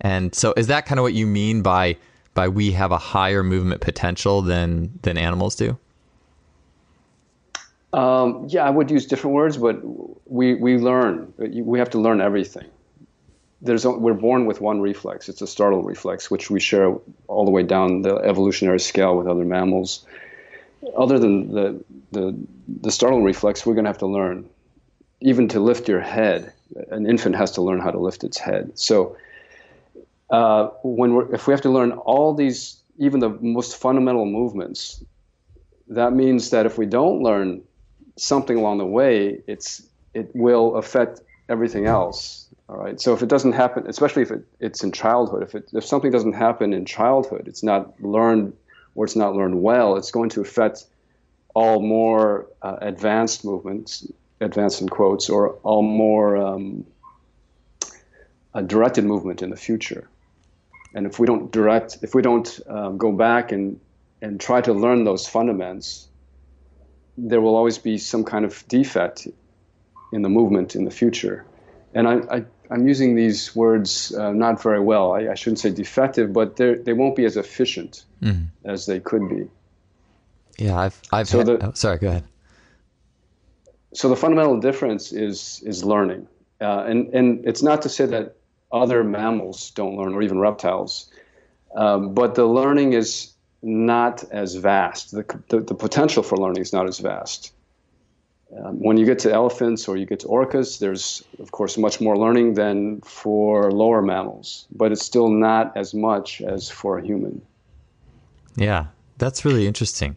[0.00, 1.96] And so, is that kind of what you mean by
[2.34, 5.76] by we have a higher movement potential than than animals do?
[7.92, 9.80] Um, yeah, I would use different words, but
[10.30, 11.34] we we learn.
[11.36, 12.70] We have to learn everything
[13.60, 15.28] there's a, we're born with one reflex.
[15.28, 16.94] It's a startle reflex, which we share
[17.26, 20.06] all the way down the evolutionary scale with other mammals.
[20.96, 22.36] Other than the the,
[22.80, 24.48] the startle reflex, we're going to have to learn,
[25.20, 26.52] even to lift your head.
[26.90, 28.78] An infant has to learn how to lift its head.
[28.78, 29.16] So,
[30.30, 35.02] uh, when we're, if we have to learn all these, even the most fundamental movements,
[35.88, 37.62] that means that if we don't learn
[38.16, 39.82] something along the way, it's
[40.14, 43.00] it will affect everything else all right.
[43.00, 46.10] So if it doesn't happen, especially if it, it's in childhood, if it, if something
[46.10, 48.52] doesn't happen in childhood, it's not learned
[48.98, 50.84] or it's not learned well, it's going to affect
[51.54, 54.04] all more uh, advanced movements,
[54.40, 56.84] advanced in quotes, or all more um,
[58.66, 60.08] directed movement in the future.
[60.96, 63.78] And if we don't direct, if we don't um, go back and
[64.20, 66.08] and try to learn those fundamentals,
[67.16, 69.28] there will always be some kind of defect
[70.12, 71.44] in the movement in the future.
[71.94, 75.12] And I, I'm using these words uh, not very well.
[75.12, 78.46] I, I, shouldn't say defective, but they won't be as efficient mm.
[78.64, 79.48] as they could be.
[80.58, 82.24] Yeah, I've, I've so had, the, oh, sorry, go ahead.
[83.94, 86.26] So the fundamental difference is is learning,
[86.60, 88.36] uh, and and it's not to say that
[88.70, 91.10] other mammals don't learn or even reptiles,
[91.74, 95.12] um, but the learning is not as vast.
[95.12, 97.52] The, the, the potential for learning is not as vast.
[98.56, 102.00] Um, when you get to elephants or you get to orcas, there's, of course, much
[102.00, 107.04] more learning than for lower mammals, but it's still not as much as for a
[107.04, 107.42] human.
[108.58, 108.86] Yeah,
[109.18, 110.16] that's really interesting.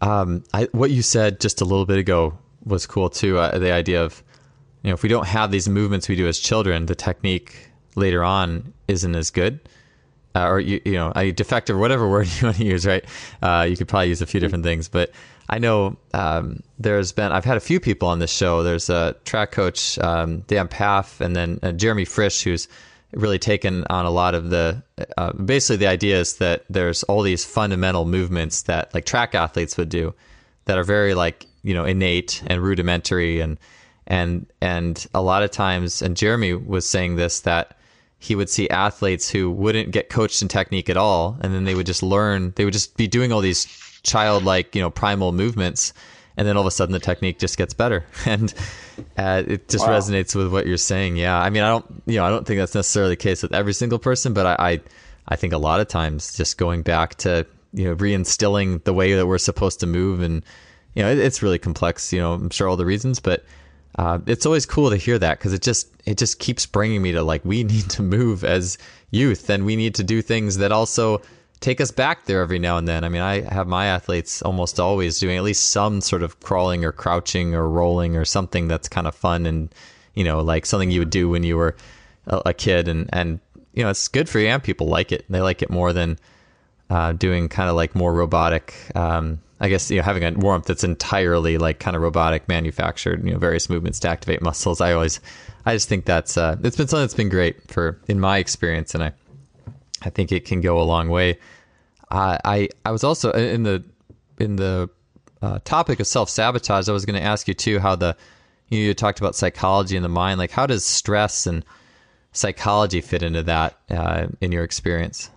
[0.00, 3.38] Um, I, what you said just a little bit ago was cool too.
[3.38, 4.22] Uh, the idea of,
[4.82, 8.22] you know, if we don't have these movements we do as children, the technique later
[8.22, 9.60] on isn't as good.
[10.36, 13.04] Uh, or you, you know, a defective, whatever word you want to use, right?
[13.42, 15.12] Uh, you could probably use a few different things, but
[15.48, 18.62] I know um, there's been I've had a few people on this show.
[18.62, 22.66] There's a track coach um, Dan Pfaff, and then uh, Jeremy Frisch, who's
[23.16, 24.82] really taken on a lot of the
[25.16, 29.76] uh, basically the idea is that there's all these fundamental movements that like track athletes
[29.76, 30.14] would do
[30.66, 33.40] that are very like you know innate and rudimentary.
[33.40, 33.58] And
[34.06, 37.76] and and a lot of times and Jeremy was saying this that
[38.18, 41.74] he would see athletes who wouldn't get coached in technique at all and then they
[41.74, 43.66] would just learn they would just be doing all these
[44.04, 45.92] childlike, you know, primal movements,
[46.36, 48.52] and then all of a sudden the technique just gets better, and
[49.16, 49.98] uh, it just wow.
[49.98, 51.16] resonates with what you're saying.
[51.16, 53.54] Yeah, I mean, I don't, you know, I don't think that's necessarily the case with
[53.54, 54.80] every single person, but I, I,
[55.28, 59.14] I think a lot of times just going back to you know reinstilling the way
[59.14, 60.44] that we're supposed to move, and
[60.94, 62.12] you know, it, it's really complex.
[62.12, 63.44] You know, I'm sure all the reasons, but.
[63.96, 67.12] Uh, it's always cool to hear that because it just it just keeps bringing me
[67.12, 68.76] to like we need to move as
[69.12, 71.22] youth and we need to do things that also
[71.60, 73.04] take us back there every now and then.
[73.04, 76.84] I mean, I have my athletes almost always doing at least some sort of crawling
[76.84, 79.74] or crouching or rolling or something that's kind of fun and
[80.14, 81.76] you know, like something you would do when you were
[82.26, 83.40] a, kid, and and
[83.74, 85.24] you know, it's good for you, and people like it.
[85.28, 86.18] They like it more than
[86.88, 88.74] uh, doing kind of like more robotic.
[88.94, 93.24] Um, I guess you know having a warmth that's entirely like kind of robotic manufactured,
[93.24, 94.80] you know, various movements to activate muscles.
[94.80, 95.20] I always,
[95.66, 98.94] I just think that's uh, it's been something that's been great for in my experience,
[98.94, 99.12] and I,
[100.04, 101.38] I think it can go a long way.
[102.10, 103.84] I I, was also in the
[104.38, 104.88] in the
[105.42, 106.88] uh, topic of self sabotage.
[106.88, 108.16] I was going to ask you too how the
[108.68, 110.38] you, know, you talked about psychology and the mind.
[110.38, 111.64] Like how does stress and
[112.32, 115.30] psychology fit into that uh, in your experience?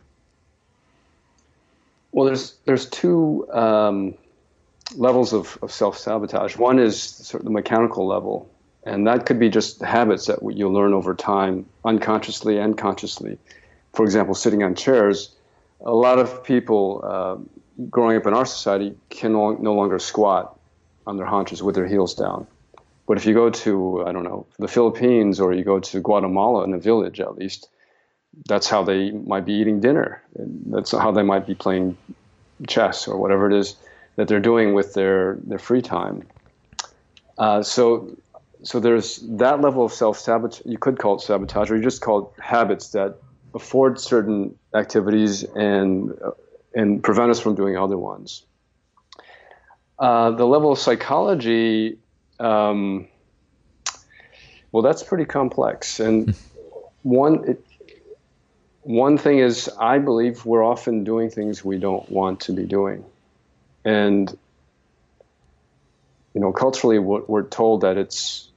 [2.11, 4.15] Well, there's there's two um,
[4.95, 6.57] levels of, of self sabotage.
[6.57, 8.49] One is sort of the mechanical level,
[8.83, 13.37] and that could be just habits that you learn over time, unconsciously and consciously.
[13.97, 15.35] For example, sitting on chairs.
[15.81, 17.37] A lot of people uh,
[17.89, 20.59] growing up in our society can no, no longer squat
[21.07, 22.45] on their haunches with their heels down.
[23.07, 26.63] But if you go to, I don't know, the Philippines or you go to Guatemala
[26.65, 27.69] in a village at least,
[28.47, 30.21] that's how they might be eating dinner.
[30.35, 31.97] That's how they might be playing
[32.67, 33.77] chess or whatever it is
[34.15, 36.21] that they're doing with their, their free time.
[37.39, 38.15] Uh, so,
[38.61, 40.61] so there's that level of self sabotage.
[40.65, 43.17] You could call it sabotage, or you just call it habits that
[43.53, 46.13] afford certain activities and
[46.73, 48.43] and prevent us from doing other ones.
[49.97, 51.97] Uh, the level of psychology,
[52.39, 53.07] um,
[54.71, 55.99] well, that's pretty complex.
[55.99, 56.35] And
[57.01, 57.65] one, it,
[58.83, 63.05] one thing is, I believe we're often doing things we don't want to be doing.
[63.83, 64.37] And,
[66.35, 68.49] you know, culturally, we're, we're told that it's,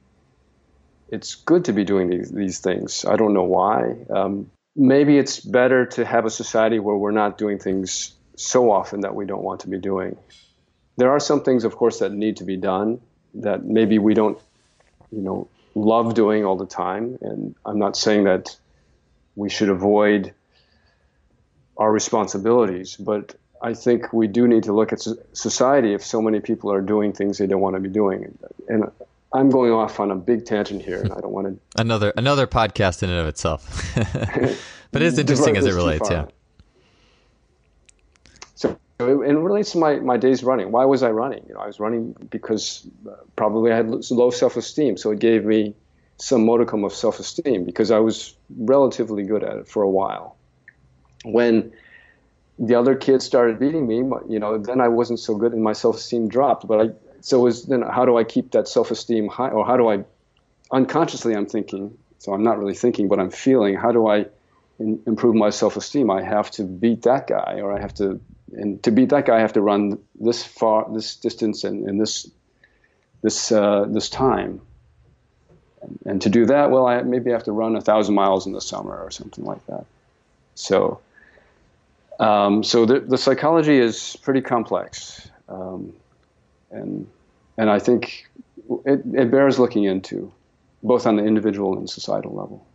[1.09, 3.03] it's good to be doing these, these things.
[3.03, 3.95] I don't know why.
[4.11, 9.01] Um, maybe it's better to have a society where we're not doing things so often
[9.01, 10.17] that we don't want to be doing.
[10.97, 13.01] There are some things, of course, that need to be done
[13.35, 14.39] that maybe we don't,
[15.11, 17.17] you know, love doing all the time.
[17.21, 18.55] And I'm not saying that
[19.35, 20.33] we should avoid
[21.77, 22.95] our responsibilities.
[22.97, 25.01] But I think we do need to look at
[25.33, 28.37] society if so many people are doing things they don't want to be doing.
[28.67, 28.91] And
[29.33, 31.59] I'm going off on a big tangent here, and I don't want to.
[31.81, 33.93] another another podcast in and of itself,
[34.91, 36.09] but it's interesting as it relates.
[36.09, 36.25] Yeah.
[38.55, 40.71] So it, it relates to my, my days running.
[40.71, 41.43] Why was I running?
[41.47, 45.19] You know, I was running because uh, probably I had low self esteem, so it
[45.19, 45.73] gave me
[46.17, 50.37] some modicum of self esteem because I was relatively good at it for a while.
[51.23, 51.71] When
[52.59, 53.97] the other kids started beating me,
[54.29, 56.67] you know, then I wasn't so good and my self esteem dropped.
[56.67, 56.89] But I,
[57.21, 60.03] so then how do I keep that self esteem high, or how do I,
[60.71, 64.25] unconsciously I'm thinking, so I'm not really thinking, but I'm feeling, how do I
[64.79, 66.09] in, improve my self esteem?
[66.09, 68.19] I have to beat that guy, or I have to,
[68.53, 72.01] and to beat that guy, I have to run this far, this distance, and, and
[72.01, 72.29] this,
[73.21, 74.61] this, uh, this time.
[76.05, 78.61] And to do that, well, I maybe have to run a thousand miles in the
[78.61, 79.85] summer or something like that.
[80.53, 80.99] So,
[82.19, 85.93] um, so the, the psychology is pretty complex, um,
[86.71, 87.07] and
[87.57, 88.27] and I think
[88.85, 90.31] it, it bears looking into,
[90.83, 92.65] both on the individual and societal level.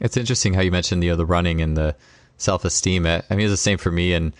[0.00, 1.96] It's interesting how you mentioned you know the running and the
[2.36, 3.06] self esteem.
[3.06, 4.32] I mean, it's the same for me and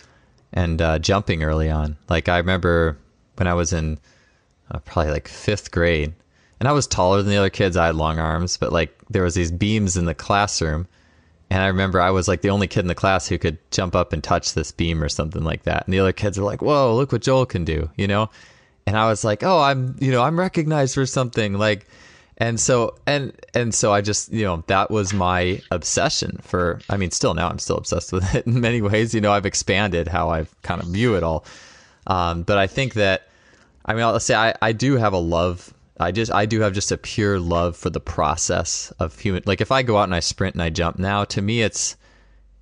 [0.53, 1.97] and uh, jumping early on.
[2.09, 2.97] Like I remember
[3.37, 3.99] when I was in
[4.71, 6.15] uh, probably like fifth grade
[6.61, 7.77] and I was taller than the other kids.
[7.77, 10.87] I had long arms, but like there was these beams in the classroom,
[11.51, 13.95] and I remember I was like the only kid in the class who could jump
[13.95, 15.85] up and touch this beam or something like that.
[15.87, 18.31] And the other kids were like, "Whoa, look what Joel can do," you know.
[18.89, 21.87] And I was like, "Oh, I'm, you know, I'm recognized for something." Like,
[22.39, 26.81] and so and and so I just, you know, that was my obsession for.
[26.89, 29.15] I mean, still now I'm still obsessed with it in many ways.
[29.15, 31.45] You know, I've expanded how I kind of view it all.
[32.07, 33.29] Um, but I think that,
[33.85, 36.73] I mean, I'll say I, I do have a love I just I do have
[36.73, 39.43] just a pure love for the process of human.
[39.47, 41.97] Like if I go out and I sprint and I jump now, to me it's.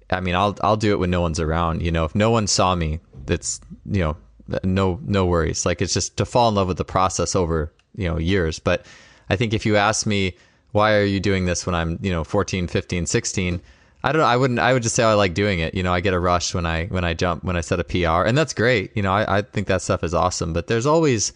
[0.09, 1.83] I mean, I'll I'll do it when no one's around.
[1.83, 4.17] You know, if no one saw me, that's you know,
[4.65, 5.67] no no worries.
[5.67, 8.59] Like it's just to fall in love with the process over you know years.
[8.59, 8.87] But
[9.31, 10.37] I think if you ask me
[10.73, 13.61] why are you doing this when I'm you know 14, 15, 16.
[14.05, 14.27] I don't know.
[14.27, 14.61] I wouldn't.
[14.61, 15.75] I would just say I like doing it.
[15.75, 17.85] You know, I get a rush when I when I jump when I set a
[17.85, 18.97] PR, and that's great.
[18.97, 20.53] You know, I, I think that stuff is awesome.
[20.53, 21.33] But there's always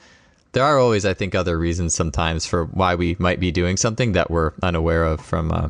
[0.52, 4.12] there are always, I think, other reasons sometimes for why we might be doing something
[4.12, 5.68] that we're unaware of from, uh,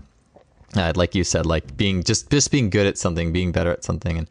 [0.74, 3.84] uh, like you said, like being just just being good at something, being better at
[3.84, 4.28] something, and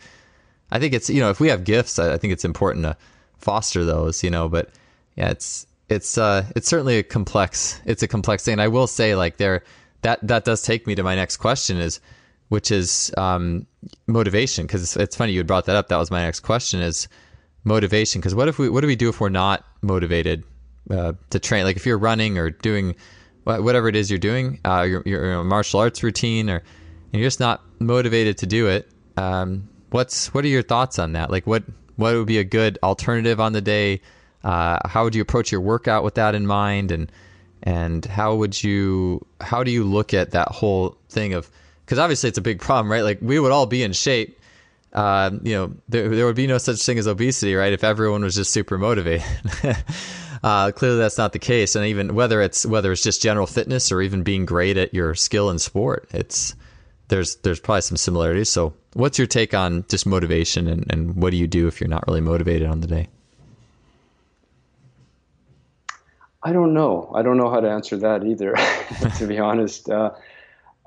[0.72, 2.98] I think it's you know if we have gifts, I, I think it's important to
[3.38, 4.50] foster those, you know.
[4.50, 4.70] But
[5.16, 8.54] yeah, it's it's uh it's certainly a complex it's a complex thing.
[8.54, 9.64] And I will say like there
[10.02, 12.00] that that does take me to my next question is
[12.50, 13.66] which is um,
[14.08, 15.88] motivation because it's, it's funny you had brought that up.
[15.88, 17.08] That was my next question is
[17.64, 20.44] motivation because what if we what do we do if we're not motivated
[20.90, 22.96] uh, to train like if you're running or doing
[23.44, 26.62] whatever it is you're doing, uh, your, your martial arts routine, or
[27.12, 28.90] you're just not motivated to do it.
[29.18, 31.32] Um, what's what are your thoughts on that?
[31.32, 31.64] Like, what
[31.96, 34.02] what would be a good alternative on the day?
[34.44, 37.12] Uh, how would you approach your workout with that in mind, and
[37.64, 41.50] and how would you how do you look at that whole thing of
[41.86, 43.04] because obviously it's a big problem, right?
[43.04, 44.38] Like we would all be in shape.
[44.92, 47.74] Uh, you know, there, there would be no such thing as obesity, right?
[47.74, 49.26] If everyone was just super motivated.
[50.44, 51.76] Uh, clearly, that's not the case.
[51.76, 55.16] And even whether it's whether it's just general fitness or even being great at your
[55.16, 56.56] skill in sport, it's
[57.10, 58.50] there's there's probably some similarities.
[58.50, 61.90] So, what's your take on just motivation, and, and what do you do if you're
[61.90, 63.10] not really motivated on the day?
[66.42, 67.12] I don't know.
[67.14, 68.56] I don't know how to answer that either.
[69.18, 70.12] to be honest, uh,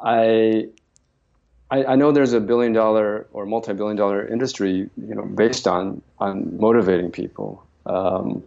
[0.02, 0.68] I,
[1.70, 5.68] I, I know there's a billion dollar or multi billion dollar industry, you know, based
[5.68, 7.66] on on motivating people.
[7.84, 8.42] Um,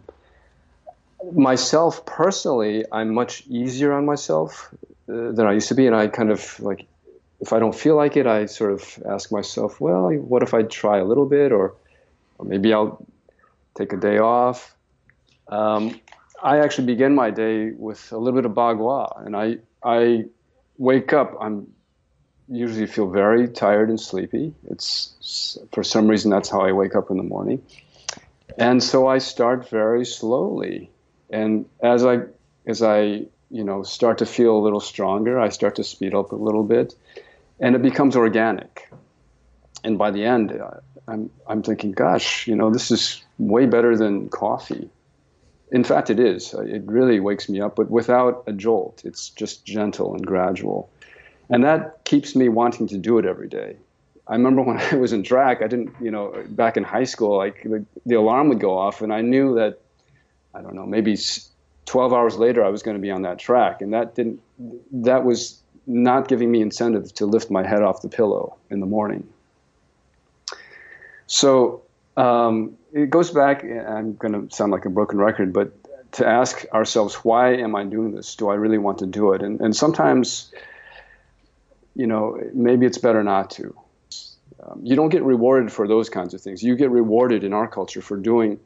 [1.32, 4.74] myself personally, I'm much easier on myself
[5.08, 6.86] uh, than I used to be, and I kind of like
[7.40, 10.62] if I don't feel like it, I sort of ask myself, well, what if I
[10.62, 11.74] try a little bit, or,
[12.38, 13.04] or maybe I'll
[13.74, 14.74] take a day off.
[15.48, 16.00] Um,
[16.42, 20.24] I actually begin my day with a little bit of bagua, and I I
[20.76, 21.36] wake up.
[21.40, 21.68] I'm
[22.48, 24.54] usually feel very tired and sleepy.
[24.68, 27.62] It's for some reason that's how I wake up in the morning,
[28.58, 30.90] and so I start very slowly
[31.30, 32.20] and as I
[32.66, 36.32] as I you know start to feel a little stronger, I start to speed up
[36.32, 36.94] a little bit,
[37.60, 38.90] and it becomes organic.
[39.84, 40.52] And by the end,
[41.08, 44.88] I'm I'm thinking, gosh, you know, this is way better than coffee.
[45.72, 46.54] In fact, it is.
[46.54, 49.02] It really wakes me up, but without a jolt.
[49.04, 50.90] It's just gentle and gradual,
[51.48, 53.76] and that keeps me wanting to do it every day.
[54.28, 57.36] I remember when I was in track, I didn't, you know, back in high school,
[57.36, 59.78] like the, the alarm would go off, and I knew that
[60.56, 61.18] I don't know, maybe
[61.84, 63.82] 12 hours later, I was going to be on that track.
[63.82, 64.40] And that didn't,
[64.92, 68.86] that was not giving me incentive to lift my head off the pillow in the
[68.86, 69.28] morning.
[71.26, 71.82] So
[72.16, 75.72] um, it goes back, I'm going to sound like a broken record, but
[76.12, 78.36] to ask ourselves, why am I doing this?
[78.36, 79.42] Do I really want to do it?
[79.42, 80.52] And, and sometimes,
[81.94, 83.76] you know, maybe it's better not to.
[84.62, 86.62] Um, you don't get rewarded for those kinds of things.
[86.62, 88.58] You get rewarded in our culture for doing,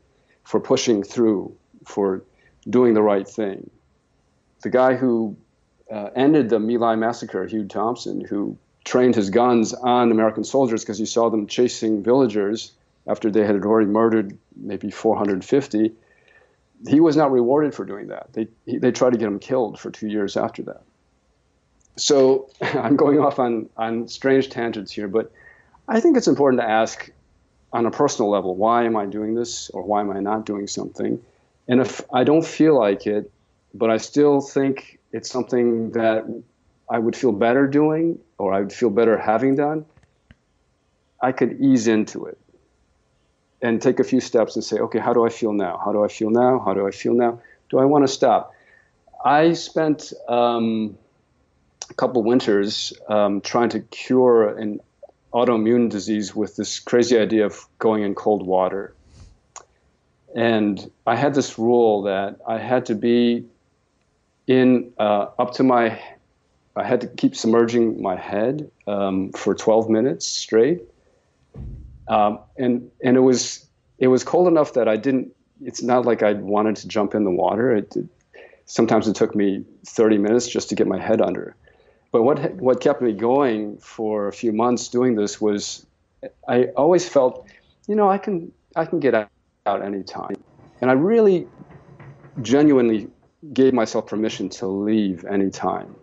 [0.45, 1.55] for pushing through,
[1.85, 2.23] for
[2.69, 3.71] doing the right thing.
[4.63, 5.37] The guy who
[5.91, 10.83] uh, ended the My Lai massacre, Hugh Thompson, who trained his guns on American soldiers
[10.83, 12.73] because he saw them chasing villagers
[13.07, 15.93] after they had already murdered maybe 450.
[16.89, 18.33] He was not rewarded for doing that.
[18.33, 20.83] They, he, they tried to get him killed for two years after that.
[21.97, 25.33] So I'm going off on, on strange tangents here, but
[25.89, 27.11] I think it's important to ask
[27.73, 30.67] on a personal level why am I doing this or why am I not doing
[30.67, 31.21] something?
[31.69, 33.31] And if I don't feel like it,
[33.75, 36.25] but I still think it's something that
[36.89, 39.87] I would feel better doing or I would feel better having done,
[41.21, 42.39] I could ease into it
[43.63, 45.81] and take a few steps and say, okay, how do I feel now?
[45.85, 46.59] How do I feel now?
[46.59, 47.41] How do I feel now?
[47.69, 48.55] Do I want to stop?
[49.23, 50.97] I spent um,
[51.91, 54.81] a couple winters um, trying to cure an
[55.33, 58.95] autoimmune disease with this crazy idea of going in cold water.
[60.35, 63.47] And I had this rule that I had to be
[64.51, 65.97] in uh, up to my,
[66.75, 70.83] I had to keep submerging my head um, for 12 minutes straight.
[72.09, 73.65] Um, and and it was
[74.01, 75.33] it was cold enough that I didn't.
[75.63, 77.77] It's not like I wanted to jump in the water.
[77.77, 78.07] It, it,
[78.65, 81.55] sometimes it took me 30 minutes just to get my head under.
[82.11, 85.87] But what what kept me going for a few months doing this was
[86.49, 87.47] I always felt,
[87.87, 89.29] you know, I can I can get out
[89.67, 90.43] out any time.
[90.81, 91.47] And I really
[92.43, 93.09] genuinely
[93.53, 95.95] gave myself permission to leave anytime.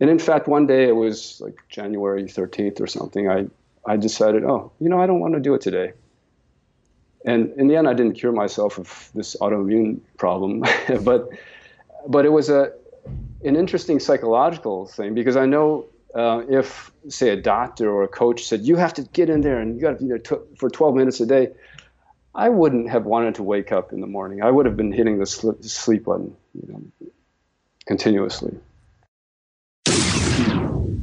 [0.00, 3.46] And in fact, one day it was like January 13th or something, I,
[3.86, 5.92] I decided, oh, you know, I don't want to do it today.
[7.24, 10.60] And in the end, I didn't cure myself of this autoimmune problem,
[11.02, 11.28] but,
[12.06, 12.72] but it was a,
[13.44, 18.44] an interesting psychological thing because I know uh, if, say, a doctor or a coach
[18.44, 20.68] said, you have to get in there and you got to be there t- for
[20.68, 21.48] 12 minutes a day,
[22.34, 24.42] I wouldn't have wanted to wake up in the morning.
[24.42, 27.10] I would have been hitting the sleep button you know,
[27.86, 28.58] continuously.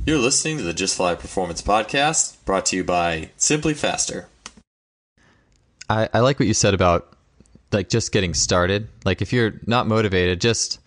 [0.05, 4.27] You're listening to the Just Fly Performance Podcast, brought to you by Simply Faster.
[5.89, 7.15] I, I like what you said about
[7.71, 8.87] like just getting started.
[9.05, 10.79] Like if you're not motivated, just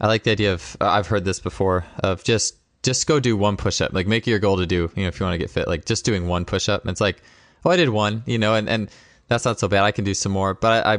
[0.00, 3.56] I like the idea of I've heard this before of just just go do one
[3.56, 3.92] push up.
[3.92, 5.68] Like make it your goal to do, you know, if you want to get fit,
[5.68, 6.86] like just doing one push up.
[6.86, 7.22] It's like,
[7.64, 8.90] oh, I did one, you know, and and
[9.28, 9.84] that's not so bad.
[9.84, 10.98] I can do some more, but I, I,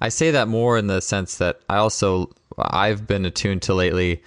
[0.00, 4.22] I say that more in the sense that I also I've been attuned to lately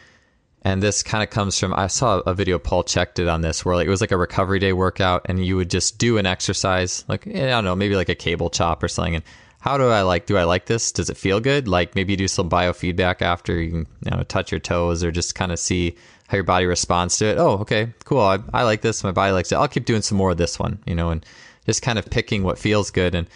[0.64, 3.64] And this kind of comes from I saw a video Paul Chek did on this
[3.64, 6.26] where like it was like a recovery day workout and you would just do an
[6.26, 9.24] exercise like eh, I don't know maybe like a cable chop or something and
[9.60, 10.92] how do I like do I like this?
[10.92, 11.70] Does it feel good?
[11.70, 15.36] Like maybe do some biofeedback after you can you know touch your toes or just
[15.36, 15.96] kind of see
[16.28, 17.38] how your body responds to it.
[17.38, 20.18] Oh okay cool I, I like this my body likes it I'll keep doing some
[20.18, 21.26] more of this one you know and
[21.66, 23.28] just kind of picking what feels good and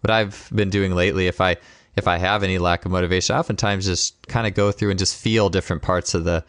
[0.00, 1.56] what I've been doing lately if I
[1.96, 4.98] if I have any lack of motivation, I oftentimes just kind of go through and
[4.98, 6.44] just feel different parts of the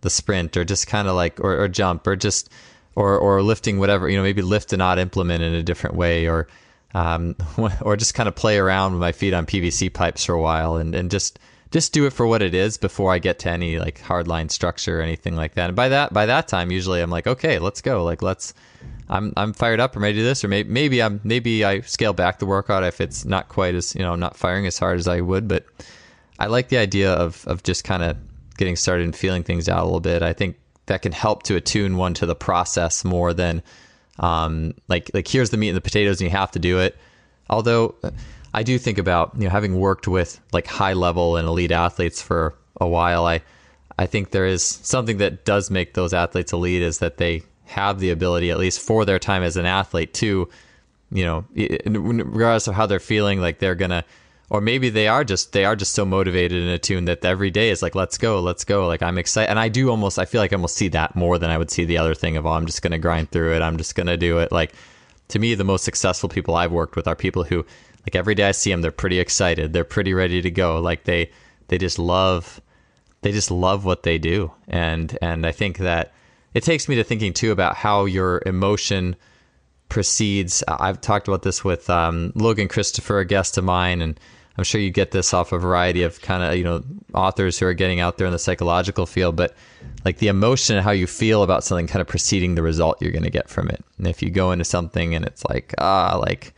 [0.00, 2.50] the sprint or just kind of like or, or jump or just
[2.94, 6.28] or or lifting whatever you know maybe lift an odd implement in a different way
[6.28, 6.46] or
[6.94, 7.34] um,
[7.80, 10.76] or just kind of play around with my feet on PVC pipes for a while
[10.76, 11.38] and, and just
[11.74, 15.00] just do it for what it is before I get to any like hardline structure
[15.00, 15.70] or anything like that.
[15.70, 18.04] And by that by that time, usually I'm like, okay, let's go.
[18.04, 18.54] Like let's
[19.08, 19.96] I'm I'm fired up.
[19.96, 22.84] I'm ready to do this, or maybe maybe I'm maybe I scale back the workout
[22.84, 25.48] if it's not quite as you know not firing as hard as I would.
[25.48, 25.66] But
[26.38, 28.16] I like the idea of of just kind of
[28.56, 30.22] getting started and feeling things out a little bit.
[30.22, 30.56] I think
[30.86, 33.64] that can help to attune one to the process more than
[34.20, 36.96] um, like like here's the meat and the potatoes and you have to do it.
[37.50, 37.96] Although
[38.54, 42.22] I do think about you know having worked with like high level and elite athletes
[42.22, 43.42] for a while, I
[43.98, 47.98] I think there is something that does make those athletes elite is that they have
[47.98, 50.48] the ability, at least for their time as an athlete, to,
[51.10, 54.04] you know, regardless of how they're feeling, like they're gonna,
[54.50, 57.70] or maybe they are just they are just so motivated and attuned that every day
[57.70, 58.86] is like, let's go, let's go.
[58.86, 61.38] Like I'm excited, and I do almost, I feel like I almost see that more
[61.38, 63.62] than I would see the other thing of, oh, I'm just gonna grind through it,
[63.62, 64.52] I'm just gonna do it.
[64.52, 64.72] Like
[65.28, 67.64] to me, the most successful people I've worked with are people who,
[68.04, 71.04] like every day I see them, they're pretty excited, they're pretty ready to go, like
[71.04, 71.30] they
[71.68, 72.60] they just love
[73.22, 76.12] they just love what they do and and i think that
[76.54, 79.16] it takes me to thinking too about how your emotion
[79.88, 80.62] precedes.
[80.66, 84.18] I've talked about this with um, Logan Christopher, a guest of mine, and
[84.56, 86.82] I'm sure you get this off a variety of kind of you know
[87.12, 89.36] authors who are getting out there in the psychological field.
[89.36, 89.56] But
[90.04, 93.12] like the emotion and how you feel about something, kind of preceding the result you're
[93.12, 93.84] going to get from it.
[93.98, 96.54] And if you go into something and it's like ah like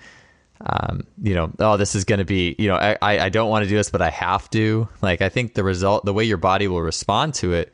[0.64, 3.64] um, you know, oh, this is going to be, you know, I, I don't want
[3.64, 4.88] to do this, but I have to.
[5.02, 7.72] Like, I think the result, the way your body will respond to it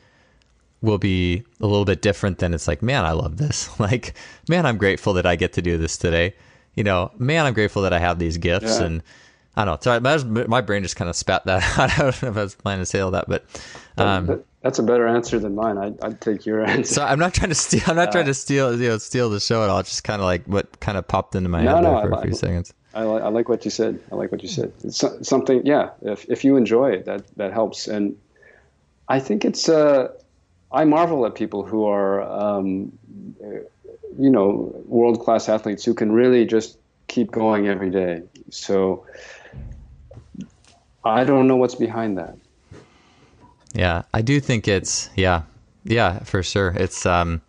[0.81, 3.69] will be a little bit different than it's like, man, I love this.
[3.79, 4.15] Like,
[4.49, 6.35] man, I'm grateful that I get to do this today.
[6.75, 8.79] You know, man, I'm grateful that I have these gifts.
[8.79, 8.87] Yeah.
[8.87, 9.03] And
[9.55, 10.01] I don't know.
[10.01, 11.91] Sorry, my, brain just kind of spat that out.
[11.91, 13.45] I don't know if I was planning to say all that, but.
[13.99, 15.77] Um, that's a better answer than mine.
[15.77, 16.95] I, would take your answer.
[16.95, 17.83] So I'm not trying to steal.
[17.87, 18.81] I'm not uh, trying to steal.
[18.81, 19.81] You know, steal the show at all.
[19.81, 22.15] It's just kind of like what kind of popped into my no, head no, for
[22.15, 22.75] I, a few I, seconds.
[22.95, 23.99] I, I like what you said.
[24.11, 24.73] I like what you said.
[24.85, 25.67] It's something.
[25.67, 25.91] Yeah.
[26.03, 27.89] If if you enjoy it, that that helps.
[27.89, 28.17] And
[29.09, 30.13] I think it's uh
[30.71, 32.93] I marvel at people who are, um,
[34.19, 36.79] you know, world class athletes who can really just
[37.09, 38.23] keep going every day.
[38.51, 39.05] So
[41.05, 42.37] I don't know what's behind that.
[43.75, 45.43] Yeah, I do think it's yeah,
[45.85, 46.75] yeah, for sure.
[46.77, 47.41] It's um,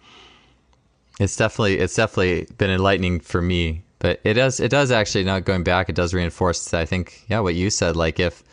[1.20, 3.84] it's definitely it's definitely been enlightening for me.
[4.00, 6.74] But it does it does actually now going back, it does reinforce.
[6.74, 7.96] I think yeah, what you said.
[7.96, 8.44] Like if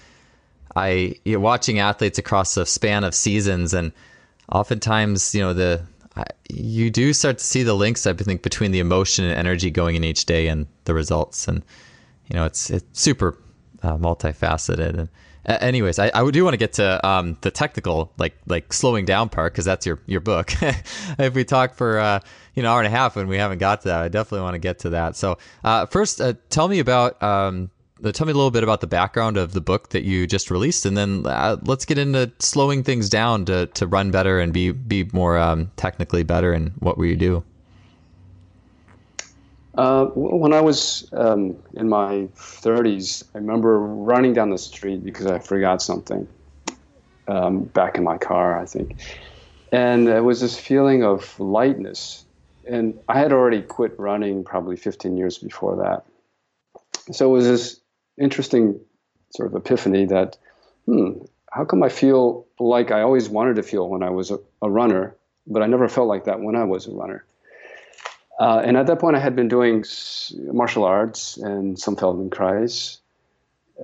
[0.76, 3.92] I you're watching athletes across the span of seasons and
[4.52, 5.82] oftentimes, you know, the
[6.48, 9.96] you do start to see the links I think between the emotion and energy going
[9.96, 11.62] in each day and the results, and
[12.28, 13.36] you know, it's it's super
[13.82, 14.98] uh, multifaceted.
[14.98, 15.08] And
[15.46, 19.04] uh, anyways, I, I do want to get to um, the technical, like like slowing
[19.04, 20.52] down part, because that's your your book.
[20.62, 22.20] if we talk for uh,
[22.54, 24.54] you know hour and a half and we haven't got to that, I definitely want
[24.54, 25.16] to get to that.
[25.16, 27.70] So uh, first, uh, tell me about um,
[28.12, 30.86] tell me a little bit about the background of the book that you just released,
[30.86, 34.72] and then uh, let's get into slowing things down to, to run better and be
[34.72, 37.44] be more um, technically better in what you do.
[39.74, 45.26] Uh, when I was um, in my 30s, I remember running down the street because
[45.26, 46.26] I forgot something
[47.28, 48.96] um, back in my car, I think.
[49.72, 52.24] And it was this feeling of lightness.
[52.68, 56.04] And I had already quit running probably 15 years before that.
[57.14, 57.80] So it was this
[58.20, 58.80] interesting
[59.30, 60.36] sort of epiphany that,
[60.86, 61.12] hmm,
[61.52, 64.68] how come I feel like I always wanted to feel when I was a, a
[64.70, 65.16] runner,
[65.46, 67.24] but I never felt like that when I was a runner?
[68.40, 69.84] Uh, and at that point, I had been doing
[70.50, 72.96] martial arts and some Feldenkrais.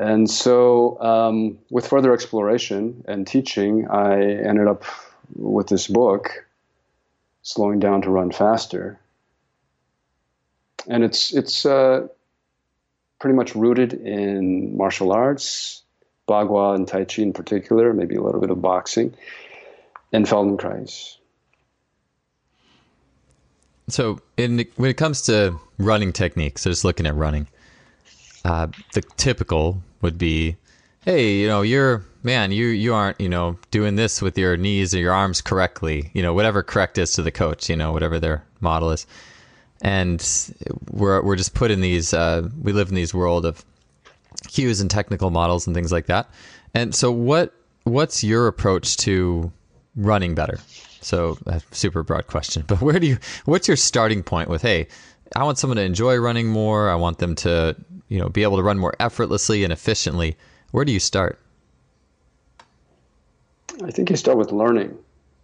[0.01, 4.85] And so, um, with further exploration and teaching, I ended up
[5.35, 6.47] with this book,
[7.43, 8.99] Slowing Down to Run Faster.
[10.89, 12.09] And it's, it's, uh,
[13.19, 15.83] pretty much rooted in martial arts,
[16.29, 19.15] Bagua and Tai Chi in particular, maybe a little bit of boxing,
[20.13, 21.17] and Feldenkrais.
[23.89, 27.47] So, in, when it comes to running techniques, so just looking at running,
[28.45, 30.57] uh, the typical would be,
[31.05, 34.95] hey, you know, you're man, you you aren't you know doing this with your knees
[34.95, 36.11] or your arms correctly.
[36.13, 37.71] You know, whatever correct is to the coach.
[37.71, 39.07] You know, whatever their model is,
[39.81, 40.21] and
[40.91, 42.13] we're we're just put in these.
[42.13, 43.65] Uh, we live in these world of
[44.49, 46.29] cues and technical models and things like that.
[46.75, 49.51] And so, what what's your approach to
[49.95, 50.59] running better?
[51.07, 53.19] So, a super broad question, but where do you?
[53.45, 54.63] What's your starting point with?
[54.63, 54.89] Hey,
[55.37, 56.91] I want someone to enjoy running more.
[56.91, 57.77] I want them to,
[58.09, 60.37] you know, be able to run more effortlessly and efficiently.
[60.73, 61.39] Where do you start?
[63.85, 64.99] I think you start with learning.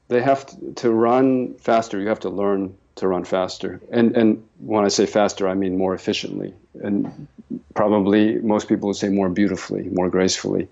[0.09, 2.01] They have to, to run faster.
[2.01, 3.81] You have to learn to run faster.
[3.93, 6.55] And and when I say faster, I mean more efficiently.
[6.83, 7.29] And
[7.75, 10.67] probably most people would say more beautifully, more gracefully.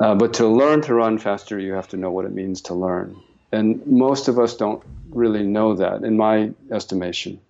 [0.00, 2.74] Uh, but to learn to run faster, you have to know what it means to
[2.74, 3.16] learn.
[3.54, 7.40] And most of us don't really know that, in my estimation.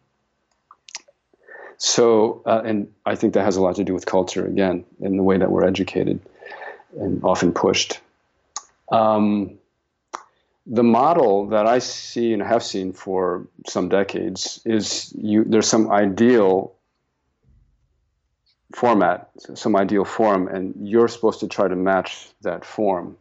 [1.78, 5.16] So, uh, and I think that has a lot to do with culture again, in
[5.16, 6.20] the way that we're educated
[7.00, 8.00] and often pushed.
[8.92, 9.58] Um,
[10.66, 15.44] the model that I see and have seen for some decades is you.
[15.44, 16.74] There's some ideal
[18.74, 23.16] format, some ideal form, and you're supposed to try to match that form.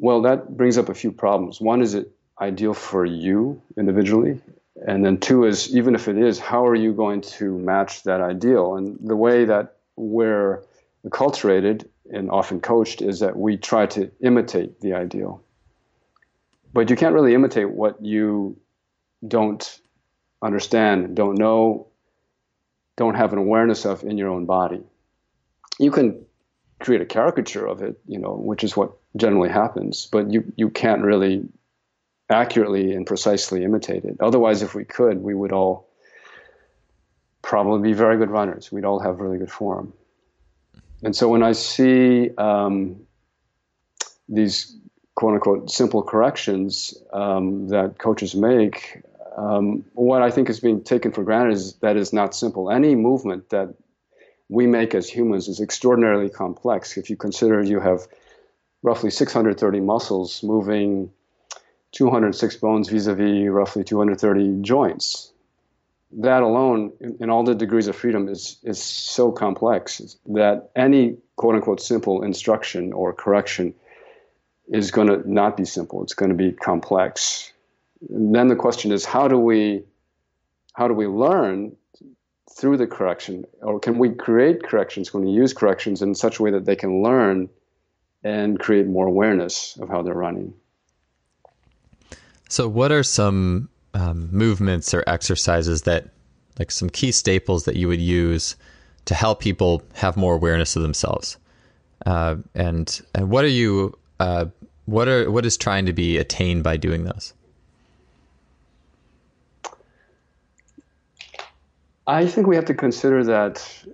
[0.00, 1.60] Well, that brings up a few problems.
[1.60, 4.40] One is it ideal for you individually?
[4.86, 8.22] And then two is even if it is, how are you going to match that
[8.22, 8.76] ideal?
[8.76, 10.64] And the way that we're
[11.06, 15.42] acculturated and often coached is that we try to imitate the ideal.
[16.72, 18.56] But you can't really imitate what you
[19.28, 19.80] don't
[20.40, 21.88] understand, don't know,
[22.96, 24.80] don't have an awareness of in your own body.
[25.78, 26.24] You can
[26.78, 30.70] create a caricature of it, you know, which is what generally happens, but you, you
[30.70, 31.48] can't really
[32.28, 34.16] accurately and precisely imitate it.
[34.20, 35.88] Otherwise, if we could, we would all
[37.42, 38.70] probably be very good runners.
[38.70, 39.92] We'd all have really good form.
[41.02, 43.00] And so when I see um,
[44.28, 44.76] these
[45.14, 49.02] quote unquote simple corrections um, that coaches make,
[49.36, 52.70] um, what I think is being taken for granted is that is not simple.
[52.70, 53.74] Any movement that
[54.48, 56.96] we make as humans is extraordinarily complex.
[56.96, 58.06] If you consider you have
[58.82, 61.10] roughly 630 muscles moving
[61.92, 65.32] 206 bones vis-a-vis roughly 230 joints.
[66.12, 71.54] That alone, in, all the degrees of freedom, is is so complex that any quote
[71.54, 73.74] unquote simple instruction or correction
[74.68, 76.02] is going to not be simple.
[76.02, 77.52] It's going to be complex.
[78.08, 79.84] And then the question is, how do we
[80.72, 81.76] how do we learn
[82.56, 85.10] through the correction, or can we create corrections?
[85.10, 87.48] Can we use corrections in such a way that they can learn
[88.22, 90.52] and create more awareness of how they're running?
[92.48, 96.08] So, what are some um, movements or exercises that,
[96.58, 98.56] like some key staples that you would use
[99.06, 101.38] to help people have more awareness of themselves?
[102.06, 104.46] Uh, and and what are you uh,
[104.86, 107.34] what are what is trying to be attained by doing those?
[112.06, 113.84] I think we have to consider that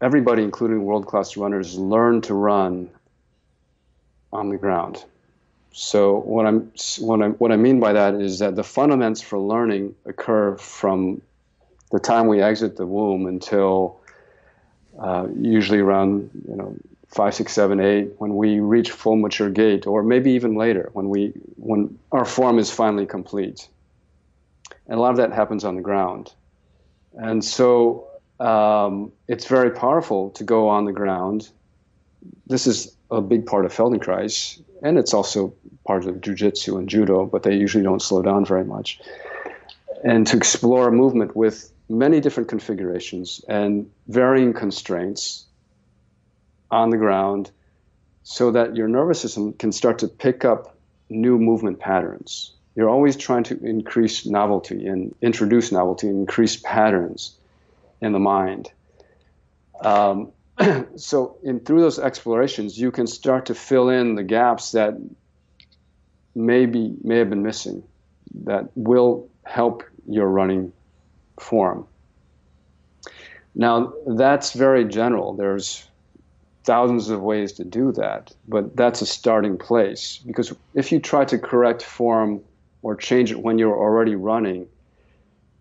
[0.00, 2.88] everybody, including world class runners, learn to run
[4.32, 5.04] on the ground.
[5.72, 9.38] So what I'm what I what I mean by that is that the fundamentals for
[9.38, 11.22] learning occur from
[11.90, 13.98] the time we exit the womb until
[14.98, 16.76] uh, usually around you know
[17.08, 21.08] five, six, seven, eight when we reach full mature gait, or maybe even later when
[21.08, 23.68] we when our form is finally complete.
[24.88, 26.32] And a lot of that happens on the ground,
[27.14, 28.08] and so
[28.40, 31.48] um, it's very powerful to go on the ground.
[32.46, 35.54] This is a big part of Feldenkrais, and it's also
[35.86, 39.00] part of jujitsu and judo, but they usually don't slow down very much.
[40.02, 45.44] And to explore a movement with many different configurations and varying constraints
[46.70, 47.50] on the ground
[48.22, 50.76] so that your nervous system can start to pick up
[51.10, 52.52] new movement patterns.
[52.74, 57.36] You're always trying to increase novelty and introduce novelty and increase patterns
[58.00, 58.70] in the mind.
[59.80, 60.32] Um,
[60.96, 64.94] so, in through those explorations, you can start to fill in the gaps that
[66.34, 67.82] maybe may have been missing
[68.44, 70.72] that will help your running
[71.38, 71.86] form.
[73.54, 75.34] Now, that's very general.
[75.34, 75.86] There's
[76.64, 81.24] thousands of ways to do that, but that's a starting place because if you try
[81.24, 82.40] to correct form
[82.82, 84.66] or change it when you're already running,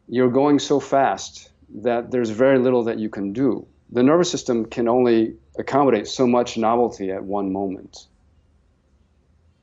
[0.07, 3.65] you're going so fast that there's very little that you can do.
[3.91, 8.07] The nervous system can only accommodate so much novelty at one moment.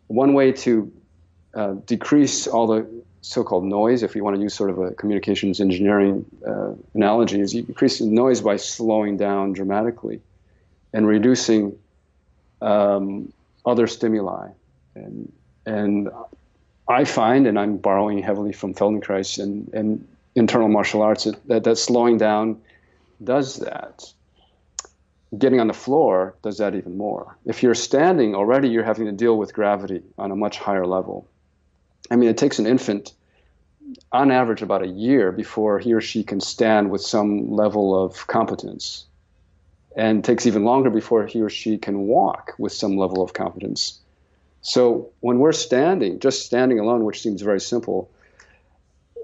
[0.09, 0.93] One way to
[1.55, 2.87] uh, decrease all the
[3.21, 7.55] so-called noise, if you want to use sort of a communications engineering uh, analogy, is
[7.55, 10.21] you decrease the noise by slowing down dramatically
[10.93, 11.79] and reducing
[12.63, 13.33] um,
[13.67, 14.49] other stimuli.
[14.95, 15.33] And,
[15.67, 16.11] and
[16.89, 21.77] I find, and I'm borrowing heavily from Feldenkrais and, and internal martial arts, that, that
[21.77, 22.61] slowing down
[23.23, 24.13] does that.
[25.37, 27.37] Getting on the floor does that even more.
[27.45, 31.29] If you're standing, already you're having to deal with gravity on a much higher level.
[32.11, 33.13] I mean, it takes an infant,
[34.11, 38.27] on average, about a year before he or she can stand with some level of
[38.27, 39.05] competence
[39.97, 44.01] and takes even longer before he or she can walk with some level of competence.
[44.63, 48.11] So when we're standing, just standing alone, which seems very simple,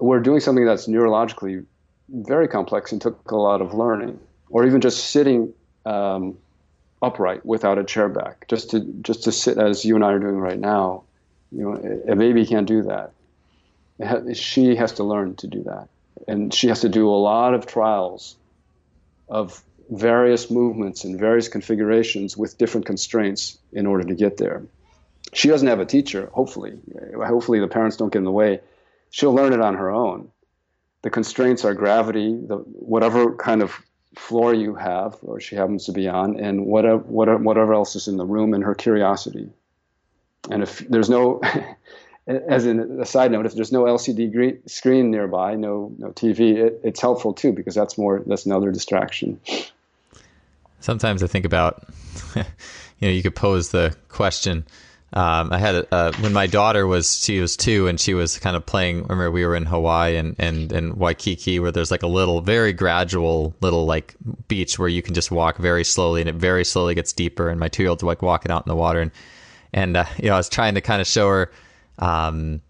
[0.01, 1.65] we're doing something that's neurologically
[2.11, 4.19] very complex and took a lot of learning,
[4.51, 6.39] or even just sitting um,
[7.03, 10.18] upright without a chair back, just to just to sit as you and I are
[10.18, 11.05] doing right now.
[11.53, 13.12] You know, a baby can't do that.
[14.37, 15.89] She has to learn to do that,
[16.26, 18.37] and she has to do a lot of trials
[19.28, 24.62] of various movements and various configurations with different constraints in order to get there.
[25.32, 26.78] She doesn't have a teacher, hopefully.
[27.16, 28.61] Hopefully, the parents don't get in the way.
[29.11, 30.30] She'll learn it on her own.
[31.03, 33.78] The constraints are gravity, the, whatever kind of
[34.17, 38.17] floor you have, or she happens to be on, and whatever, whatever, else is in
[38.17, 39.49] the room, and her curiosity.
[40.51, 41.41] And if there's no,
[42.27, 46.81] as in a side note, if there's no LCD screen nearby, no no TV, it,
[46.85, 49.41] it's helpful too because that's more that's another distraction
[50.85, 51.89] sometimes I think about,
[52.37, 52.45] you
[53.01, 54.65] know, you could pose the question.
[55.15, 58.39] Um, I had a, uh, when my daughter was she was two and she was
[58.39, 59.03] kind of playing.
[59.03, 62.73] Remember, we were in Hawaii and and and Waikiki, where there's like a little, very
[62.73, 64.17] gradual little like
[64.49, 67.49] beach where you can just walk very slowly, and it very slowly gets deeper.
[67.49, 69.12] And my two year old's like walking out in the water, and
[69.73, 71.53] and uh, you know, I was trying to kind of show her.
[72.01, 72.61] Um,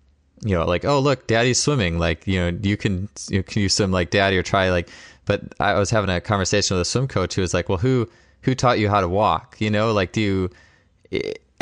[0.45, 1.99] you know, like, oh look, daddy's swimming.
[1.99, 4.91] Like, you know, you can you know, can you swim like daddy or try like
[5.25, 8.09] but I was having a conversation with a swim coach who was like, "Well, who
[8.43, 9.57] who taught you how to walk?
[9.59, 10.51] You know, like do you?"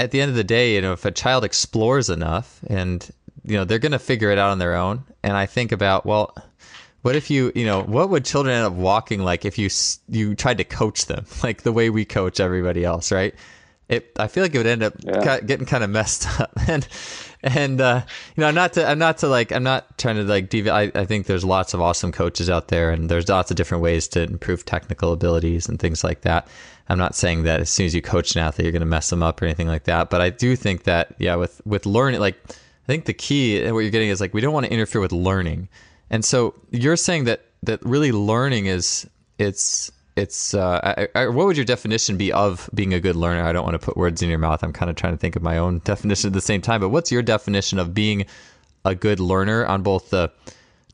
[0.03, 3.09] At the end of the day, you know, if a child explores enough, and
[3.45, 5.05] you know, they're going to figure it out on their own.
[5.23, 6.35] And I think about, well,
[7.03, 9.69] what if you, you know, what would children end up walking like if you
[10.09, 13.35] you tried to coach them like the way we coach everybody else, right?
[13.89, 15.41] It, I feel like it would end up yeah.
[15.41, 16.87] getting kind of messed up, and
[17.43, 18.03] and uh,
[18.37, 20.95] you know, I'm not to, I'm not to like, I'm not trying to like deviate.
[20.97, 23.83] I, I think there's lots of awesome coaches out there, and there's lots of different
[23.83, 26.49] ways to improve technical abilities and things like that.
[26.89, 29.11] I'm not saying that as soon as you coach an athlete, you're going to mess
[29.11, 30.11] them up or anything like that.
[30.11, 33.75] But I do think that, yeah, with with learning, like I think the key and
[33.75, 35.69] what you're getting is like we don't want to interfere with learning,
[36.11, 39.09] and so you're saying that that really learning is
[39.39, 43.43] it's it's uh, I, I, what would your definition be of being a good learner?
[43.43, 44.63] I don't want to put words in your mouth.
[44.63, 46.81] I'm kind of trying to think of my own definition at the same time.
[46.81, 48.27] But what's your definition of being
[48.85, 50.31] a good learner on both the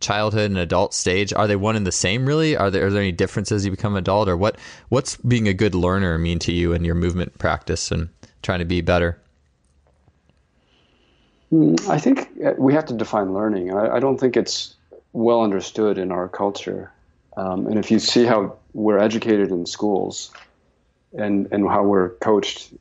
[0.00, 1.32] childhood and adult stage?
[1.32, 2.26] Are they one and the same?
[2.26, 2.56] Really?
[2.56, 4.58] Are there are there any differences you become adult, or what?
[4.88, 8.08] What's being a good learner mean to you in your movement practice and
[8.42, 9.20] trying to be better?
[11.52, 13.72] Mm, I think uh, we have to define learning.
[13.72, 14.74] I, I don't think it's
[15.12, 16.92] well understood in our culture.
[17.36, 20.32] Um, and if you see how we're educated in schools
[21.16, 22.74] and, and how we're coached,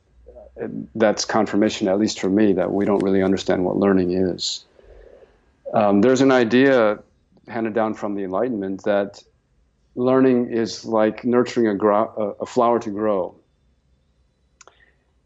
[0.94, 4.64] that's confirmation, at least for me, that we don't really understand what learning is.
[5.72, 6.98] Um, there's an idea
[7.48, 9.22] handed down from the Enlightenment that
[9.94, 13.34] learning is like nurturing a, gro- a flower to grow.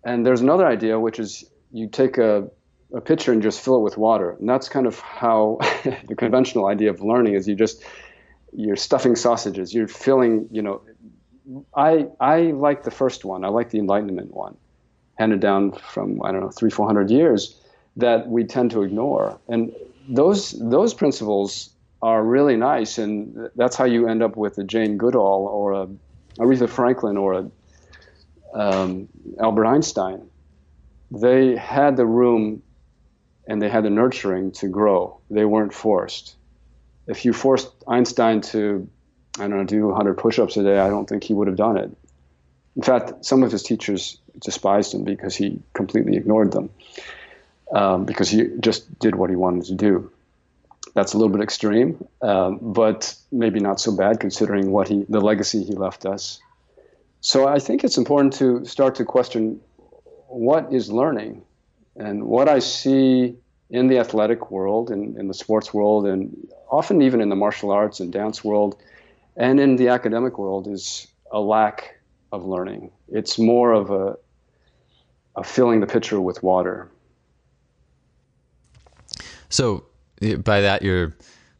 [0.04, 2.48] And there's another idea, which is you take a,
[2.94, 4.32] a pitcher and just fill it with water.
[4.32, 5.58] And that's kind of how
[6.08, 7.82] the conventional idea of learning is you just
[8.52, 9.72] you're stuffing sausages.
[9.72, 10.82] You're filling, you know.
[11.74, 13.44] I I like the first one.
[13.44, 14.56] I like the Enlightenment one,
[15.16, 17.58] handed down from I don't know three four hundred years
[17.96, 19.38] that we tend to ignore.
[19.48, 19.72] And
[20.08, 21.71] those those principles
[22.02, 25.88] are really nice, and that's how you end up with a Jane Goodall or a
[26.38, 27.50] Aretha Franklin or a
[28.58, 29.08] um,
[29.40, 30.28] Albert Einstein.
[31.10, 32.62] They had the room
[33.46, 35.20] and they had the nurturing to grow.
[35.30, 36.36] They weren't forced
[37.06, 38.88] if you forced Einstein to,
[39.38, 41.76] I don't know, do 100 push-ups a day, I don't think he would have done
[41.76, 41.90] it.
[42.76, 46.70] In fact, some of his teachers despised him because he completely ignored them,
[47.72, 50.10] um, because he just did what he wanted to do.
[50.94, 55.20] That's a little bit extreme, um, but maybe not so bad considering what he, the
[55.20, 56.38] legacy he left us.
[57.20, 59.60] So I think it's important to start to question
[60.28, 61.42] what is learning,
[61.96, 63.36] and what I see
[63.70, 67.70] in the athletic world, in, in the sports world, and often even in the martial
[67.70, 68.76] arts and dance world
[69.36, 71.98] and in the academic world is a lack
[72.32, 72.90] of learning.
[73.08, 74.16] It's more of a,
[75.36, 76.90] a filling the pitcher with water.
[79.48, 79.84] So
[80.44, 81.14] by that you're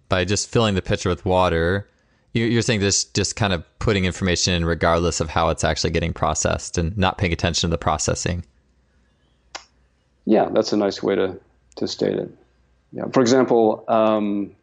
[0.09, 1.89] by just filling the pitcher with water,
[2.35, 6.13] You're saying this just kind of putting information in regardless of how it's actually getting
[6.13, 8.45] processed and not paying attention to the processing.
[10.25, 11.41] Yeah, that's a nice way to,
[11.77, 12.31] to state it.
[12.93, 13.05] Yeah.
[13.13, 14.55] For example, um,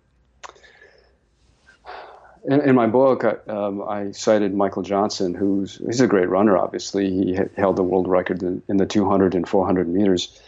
[2.45, 6.57] in, in, my book, I, um, I, cited Michael Johnson, who's he's a great runner.
[6.57, 10.39] Obviously, he held the world record in, in the 200 and 400 meters.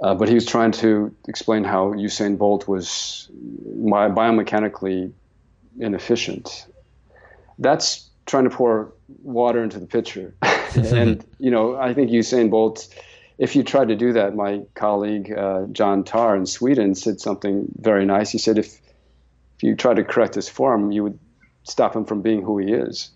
[0.00, 5.12] Uh, but he was trying to explain how Usain Bolt was biomechanically
[5.78, 6.66] inefficient.
[7.58, 8.92] That's trying to pour
[9.22, 10.34] water into the pitcher.
[10.74, 12.88] and, you know, I think Usain Bolt,
[13.38, 17.66] if you try to do that, my colleague uh, John Tarr in Sweden said something
[17.78, 18.30] very nice.
[18.30, 18.80] He said, if,
[19.56, 21.18] if you try to correct his form, you would
[21.64, 23.10] stop him from being who he is,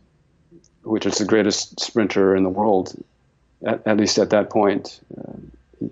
[0.82, 2.94] which is the greatest sprinter in the world,
[3.66, 5.00] at, at least at that point.
[5.16, 5.32] Uh,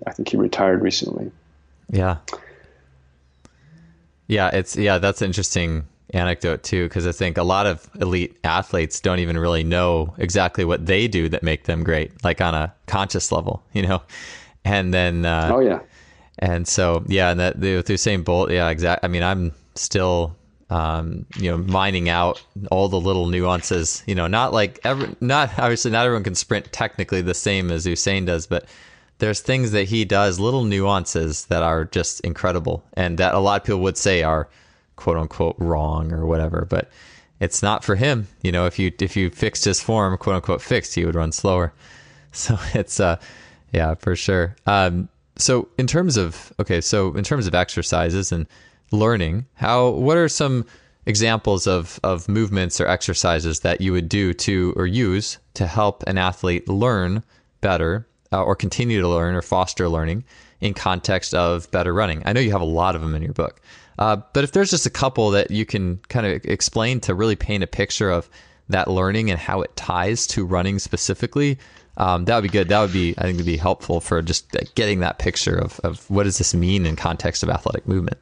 [0.07, 1.31] I think he retired recently.
[1.89, 2.17] Yeah.
[4.27, 8.37] Yeah, it's yeah, that's an interesting anecdote too because I think a lot of elite
[8.43, 12.53] athletes don't even really know exactly what they do that make them great, like on
[12.53, 14.01] a conscious level, you know.
[14.65, 15.79] And then uh, oh yeah,
[16.39, 19.07] and so yeah, and that the, with Usain Bolt, yeah, exactly.
[19.07, 20.35] I mean, I'm still
[20.69, 24.03] um, you know mining out all the little nuances.
[24.07, 27.85] You know, not like every, not obviously not everyone can sprint technically the same as
[27.85, 28.65] Usain does, but
[29.23, 33.61] there's things that he does, little nuances that are just incredible, and that a lot
[33.61, 34.49] of people would say are
[34.97, 36.67] quote unquote wrong or whatever.
[36.69, 36.91] But
[37.39, 38.27] it's not for him.
[38.41, 41.31] You know, if you if you fixed his form, quote unquote fixed, he would run
[41.31, 41.73] slower.
[42.35, 43.17] So it's uh,
[43.73, 44.55] yeah, for sure.
[44.65, 48.47] Um, so in terms of okay, so in terms of exercises and
[48.91, 50.65] learning, how what are some
[51.05, 56.03] examples of of movements or exercises that you would do to or use to help
[56.07, 57.23] an athlete learn
[57.61, 60.23] better uh, or continue to learn or foster learning
[60.59, 62.23] in context of better running?
[62.25, 63.61] I know you have a lot of them in your book,
[63.99, 67.35] uh, but if there's just a couple that you can kind of explain to really
[67.35, 68.29] paint a picture of
[68.69, 71.59] that learning and how it ties to running specifically,
[71.97, 72.69] um, that would be good.
[72.69, 76.09] That would be, I think, would be helpful for just getting that picture of, of
[76.09, 78.17] what does this mean in context of athletic movement.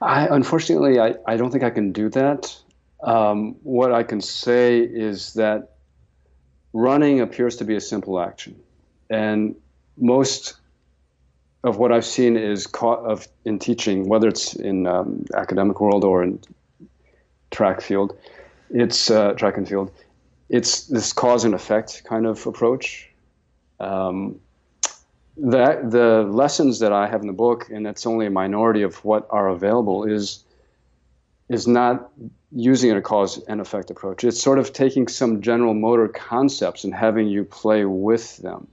[0.00, 2.56] I, unfortunately, I, I don't think I can do that.
[3.02, 5.69] Um, what I can say is that
[6.72, 8.60] running appears to be a simple action.
[9.08, 9.56] And
[9.96, 10.56] most
[11.64, 16.04] of what I've seen is caught of in teaching, whether it's in um, academic world
[16.04, 16.40] or in
[17.50, 18.16] track field,
[18.70, 19.90] it's uh, track and field.
[20.48, 23.08] It's this cause and effect kind of approach.
[23.78, 24.40] Um,
[25.36, 29.02] that the lessons that I have in the book, and it's only a minority of
[29.04, 30.44] what are available, is
[31.50, 32.10] is not
[32.52, 34.22] using a cause and effect approach.
[34.22, 38.68] It's sort of taking some general motor concepts and having you play with them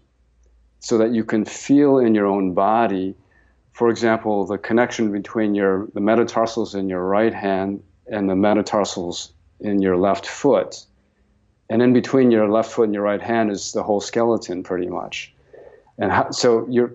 [0.80, 3.16] so that you can feel in your own body,
[3.74, 9.34] for example, the connection between your the metatarsals in your right hand and the metatarsals
[9.60, 10.86] in your left foot.
[11.70, 14.88] And in between your left foot and your right hand is the whole skeleton pretty
[14.88, 15.34] much.
[15.98, 16.94] And how, so you're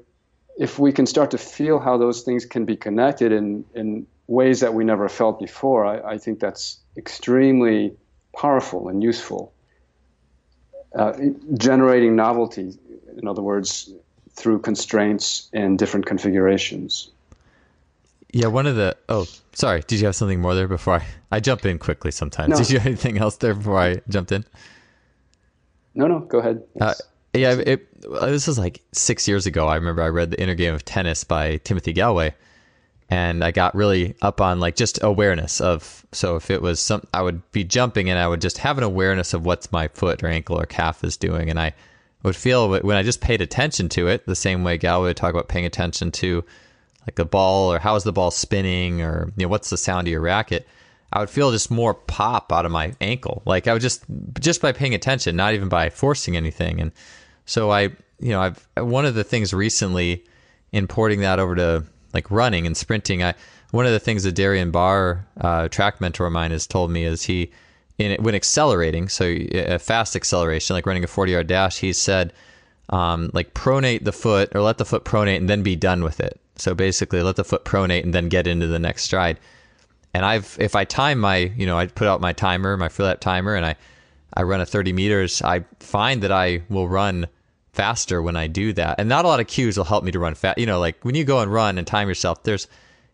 [0.59, 4.61] if we can start to feel how those things can be connected and, in ways
[4.61, 7.95] that we never felt before, I, I think that's extremely
[8.35, 9.53] powerful and useful.
[10.95, 11.12] Uh,
[11.55, 12.72] generating novelty,
[13.16, 13.93] in other words,
[14.33, 17.11] through constraints and different configurations.
[18.33, 21.41] Yeah, one of the oh, sorry, did you have something more there before I I
[21.41, 22.49] jump in quickly sometimes?
[22.49, 22.57] No.
[22.57, 24.45] Did you have anything else there before I jumped in?
[25.95, 26.62] No, no, go ahead.
[26.80, 26.95] Uh,
[27.35, 29.68] yeah, it, this was like six years ago.
[29.68, 32.33] I remember I read the Inner Game of Tennis by Timothy Gallwey,
[33.12, 37.06] and I got really up on like just awareness of so if it was some
[37.12, 40.22] I would be jumping and I would just have an awareness of what's my foot
[40.22, 41.50] or ankle or calf is doing.
[41.50, 41.74] And I
[42.22, 45.28] would feel when I just paid attention to it the same way Gal would talk
[45.28, 46.42] about paying attention to
[47.06, 50.06] like the ball or how is the ball spinning or you know what's the sound
[50.06, 50.66] of your racket
[51.12, 53.42] I would feel just more pop out of my ankle.
[53.44, 54.04] Like I would just
[54.40, 56.80] just by paying attention not even by forcing anything.
[56.80, 56.92] And
[57.44, 57.90] so I
[58.20, 60.24] you know I've one of the things recently
[60.72, 61.84] importing that over to
[62.14, 63.22] like running and sprinting.
[63.22, 63.34] I
[63.70, 67.04] one of the things that Darian Barr, uh, track mentor of mine, has told me
[67.04, 67.50] is he,
[67.98, 72.32] in when accelerating, so a fast acceleration, like running a forty yard dash, he said,
[72.90, 76.20] um, like pronate the foot or let the foot pronate and then be done with
[76.20, 76.38] it.
[76.56, 79.40] So basically, let the foot pronate and then get into the next stride.
[80.14, 83.20] And I've if I time my, you know, I put out my timer, my freelap
[83.20, 83.76] timer, and I
[84.34, 87.26] I run a 30 meters, I find that I will run
[87.72, 88.96] faster when I do that.
[88.98, 90.58] And not a lot of cues will help me to run fast.
[90.58, 92.68] You know, like when you go and run and time yourself, there's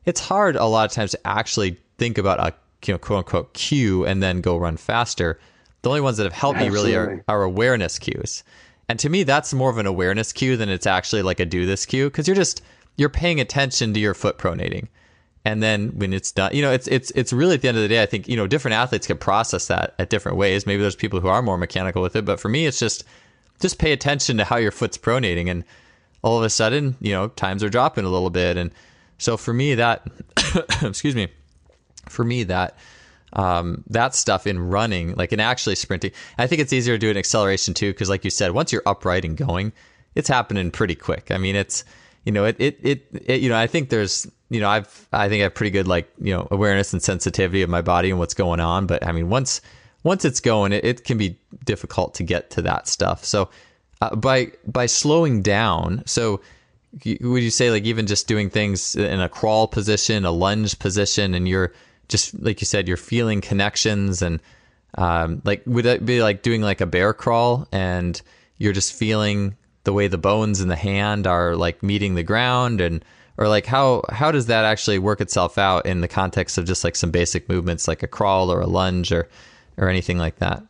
[0.04, 2.54] it's hard a lot of times to actually think about a
[2.86, 5.38] you know quote unquote cue and then go run faster.
[5.82, 6.90] The only ones that have helped Absolutely.
[6.90, 8.42] me really are, are awareness cues.
[8.88, 11.66] And to me, that's more of an awareness cue than it's actually like a do
[11.66, 12.62] this cue because you're just
[12.96, 14.88] you're paying attention to your foot pronating.
[15.44, 17.82] and then when it's done, you know, it's it's it's really at the end of
[17.82, 20.66] the day, I think you know different athletes can process that at different ways.
[20.66, 23.04] Maybe there's people who are more mechanical with it, but for me, it's just
[23.60, 25.64] just pay attention to how your foot's pronating, and
[26.22, 28.70] all of a sudden, you know, times are dropping a little bit, and
[29.18, 30.06] so for me, that
[30.82, 31.28] excuse me,
[32.08, 32.76] for me that
[33.32, 37.10] um, that stuff in running, like in actually sprinting, I think it's easier to do
[37.10, 39.72] an acceleration too, because like you said, once you're upright and going,
[40.14, 41.30] it's happening pretty quick.
[41.30, 41.84] I mean, it's
[42.28, 45.30] you know, it, it, it, it, you know, I think there's, you know, I've, I
[45.30, 48.18] think I have pretty good, like, you know, awareness and sensitivity of my body and
[48.18, 48.86] what's going on.
[48.86, 49.62] But I mean, once,
[50.02, 53.24] once it's going, it, it can be difficult to get to that stuff.
[53.24, 53.50] So,
[54.00, 56.40] uh, by, by slowing down, so
[57.04, 61.34] would you say like even just doing things in a crawl position, a lunge position,
[61.34, 61.72] and you're
[62.08, 64.40] just, like you said, you're feeling connections and,
[64.96, 68.22] um, like, would that be like doing like a bear crawl and
[68.56, 72.80] you're just feeling the way the bones in the hand are like meeting the ground
[72.80, 73.02] and
[73.38, 76.84] or like how how does that actually work itself out in the context of just
[76.84, 79.28] like some basic movements like a crawl or a lunge or
[79.78, 80.62] or anything like that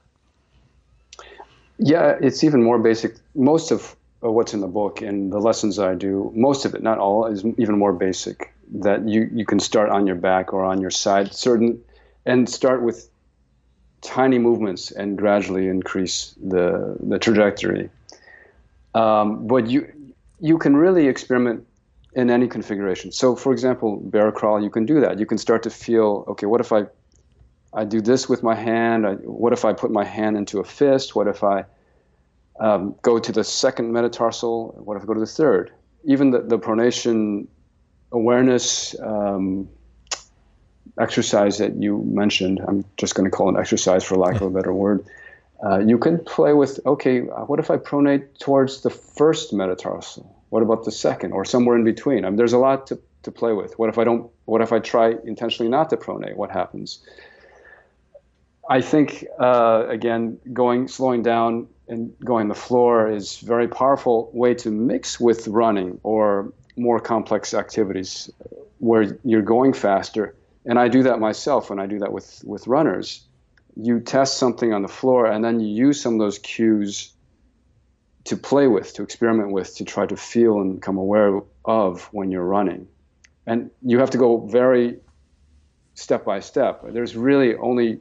[1.79, 5.95] yeah it's even more basic most of what's in the book and the lessons i
[5.95, 9.89] do most of it not all is even more basic that you you can start
[9.91, 11.81] on your back or on your side certain
[12.27, 13.09] and start with
[14.01, 17.91] tiny movements and gradually increase the the trajectory
[18.95, 19.87] um, but you
[20.41, 21.65] you can really experiment
[22.15, 23.13] in any configuration.
[23.13, 25.19] So, for example, bear crawl, you can do that.
[25.19, 26.87] You can start to feel, okay, what if I
[27.73, 29.07] I do this with my hand?
[29.07, 31.15] I, what if I put my hand into a fist?
[31.15, 31.65] What if I
[32.61, 34.75] um, go to the second metatarsal?
[34.85, 35.73] What if I go to the third?
[36.05, 37.47] Even the, the pronation
[38.13, 39.69] awareness um,
[40.99, 44.43] exercise that you mentioned, I'm just going to call it an exercise for lack of
[44.43, 45.05] a better word.
[45.65, 50.35] Uh, you can play with okay, uh, what if I pronate towards the first metatarsal?
[50.51, 52.25] What about the second or somewhere in between?
[52.25, 53.79] I mean, there's a lot to, to play with.
[53.79, 54.31] What if I don't?
[54.45, 56.37] What if I try intentionally not to pronate?
[56.37, 57.01] What happens?
[58.69, 64.55] I think uh, again, going slowing down and going the floor is very powerful way
[64.55, 68.31] to mix with running or more complex activities
[68.79, 70.37] where you're going faster.
[70.67, 73.29] And I do that myself when I do that with with runners
[73.81, 77.13] you test something on the floor and then you use some of those cues
[78.25, 82.31] to play with, to experiment with, to try to feel and become aware of when
[82.31, 82.89] you're running.
[83.47, 84.99] And you have to go very
[85.95, 86.83] step by step.
[86.89, 88.01] There's really only,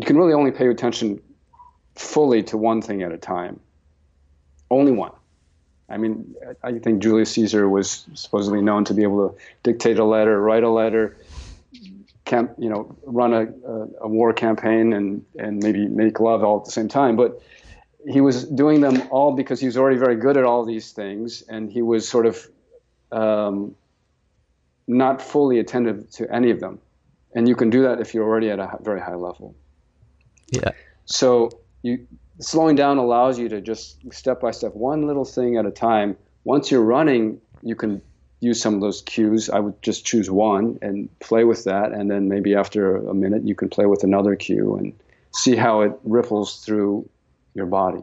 [0.00, 1.20] you can really only pay attention
[1.94, 3.60] fully to one thing at a time.
[4.70, 5.12] Only one.
[5.90, 10.04] I mean, I think Julius Caesar was supposedly known to be able to dictate a
[10.04, 11.18] letter, write a letter,
[12.24, 16.60] camp, you know, run a, a, a, war campaign and, and maybe make love all
[16.60, 17.16] at the same time.
[17.16, 17.42] But
[18.08, 21.42] he was doing them all because he was already very good at all these things,
[21.42, 22.48] and he was sort of
[23.12, 23.74] um,
[24.86, 26.78] not fully attentive to any of them.
[27.34, 29.54] And you can do that if you're already at a very high level.
[30.50, 30.70] Yeah.
[31.06, 31.50] So
[31.82, 32.06] you
[32.40, 36.16] slowing down allows you to just step by step, one little thing at a time.
[36.44, 38.00] Once you're running, you can
[38.40, 39.50] use some of those cues.
[39.50, 43.46] I would just choose one and play with that, and then maybe after a minute
[43.46, 44.92] you can play with another cue and
[45.32, 47.08] see how it ripples through
[47.54, 48.02] your body.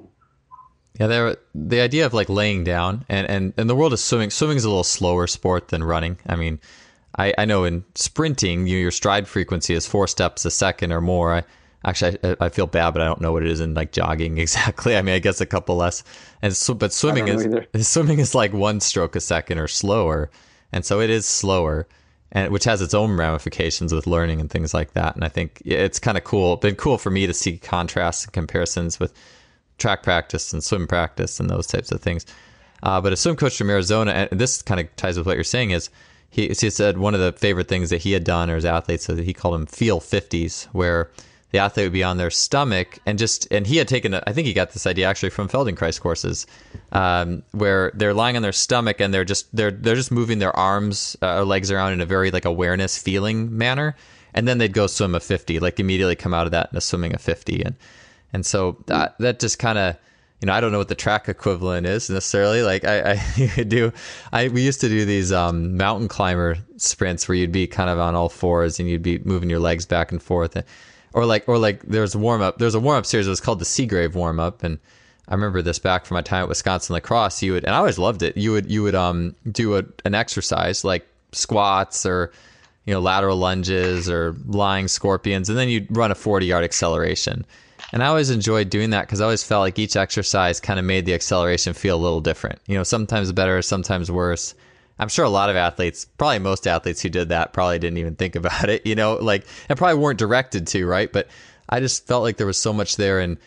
[0.99, 1.37] Yeah, there.
[1.53, 4.29] The idea of like laying down, and and and the world of swimming.
[4.29, 6.17] Swimming is a little slower sport than running.
[6.27, 6.59] I mean,
[7.17, 11.01] I I know in sprinting, you, your stride frequency is four steps a second or
[11.01, 11.35] more.
[11.35, 11.43] I,
[11.85, 14.37] Actually, I, I, feel bad, but I don't know what it is in like jogging
[14.39, 14.97] exactly.
[14.97, 16.03] I mean, I guess a couple less.
[16.41, 17.67] And so, but swimming is either.
[17.81, 20.29] swimming is like one stroke a second or slower,
[20.71, 21.87] and so it is slower,
[22.31, 25.15] and which has its own ramifications with learning and things like that.
[25.15, 26.57] And I think it's kind of cool.
[26.57, 29.13] Been cool for me to see contrasts and comparisons with
[29.77, 32.25] track practice and swim practice and those types of things.
[32.83, 35.43] Uh, but a swim coach from Arizona, and this kind of ties with what you're
[35.43, 35.89] saying, is
[36.29, 39.05] he, he said one of the favorite things that he had done or his athletes,
[39.05, 41.09] so he called them feel 50s, where
[41.51, 44.33] the athlete would be on their stomach and just and he had taken a, I
[44.33, 46.45] think he got this idea actually from Feldenkrais courses
[46.91, 50.55] um, where they're lying on their stomach and they're just they're they're just moving their
[50.55, 53.95] arms uh, or legs around in a very like awareness feeling manner
[54.33, 56.81] and then they'd go swim a 50 like immediately come out of that and a
[56.81, 57.75] swimming a 50 and
[58.33, 59.95] and so that that just kind of
[60.41, 62.61] you know, I don't know what the track equivalent is necessarily.
[62.61, 63.91] Like I, I do,
[64.31, 67.99] I we used to do these um, mountain climber sprints where you'd be kind of
[67.99, 70.55] on all fours and you'd be moving your legs back and forth.
[70.55, 70.65] And
[71.17, 72.59] or like or like there's a warm up.
[72.59, 73.25] There's a warm up series.
[73.25, 74.77] It was called the Seagrave warm up, and
[75.27, 77.41] I remember this back from my time at Wisconsin lacrosse.
[77.41, 78.37] You would and I always loved it.
[78.37, 82.31] You would you would um do a, an exercise like squats or
[82.85, 87.45] you know lateral lunges or lying scorpions, and then you'd run a 40 yard acceleration.
[87.91, 90.85] And I always enjoyed doing that because I always felt like each exercise kind of
[90.85, 92.59] made the acceleration feel a little different.
[92.67, 94.53] You know, sometimes better, sometimes worse.
[94.99, 98.15] I'm sure a lot of athletes, probably most athletes who did that, probably didn't even
[98.15, 101.11] think about it, you know, like, and probably weren't directed to, right?
[101.11, 101.27] But
[101.69, 103.37] I just felt like there was so much there in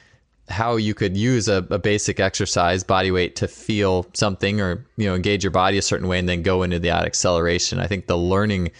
[0.48, 5.06] how you could use a, a basic exercise, body weight, to feel something or, you
[5.06, 7.78] know, engage your body a certain way and then go into that acceleration.
[7.78, 8.72] I think the learning,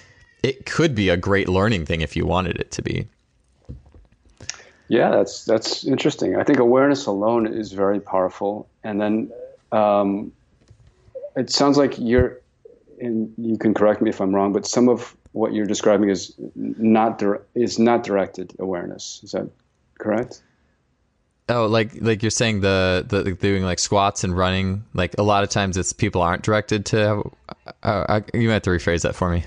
[0.43, 3.09] it could be a great learning thing if you wanted it to be.
[4.89, 6.35] Yeah, that's that's interesting.
[6.35, 9.31] I think awareness alone is very powerful, and then
[9.71, 10.33] um,
[11.37, 12.41] it sounds like you're,
[13.01, 16.35] and you can correct me if I'm wrong, but some of what you're describing is
[16.55, 17.23] not
[17.55, 19.21] is not directed awareness.
[19.23, 19.49] Is that
[19.99, 20.43] correct?
[21.49, 24.85] Oh, like like you're saying the the doing like squats and running.
[24.95, 27.31] Like a lot of times, it's people aren't directed to.
[27.83, 29.45] Uh, I, you have to rephrase that for me.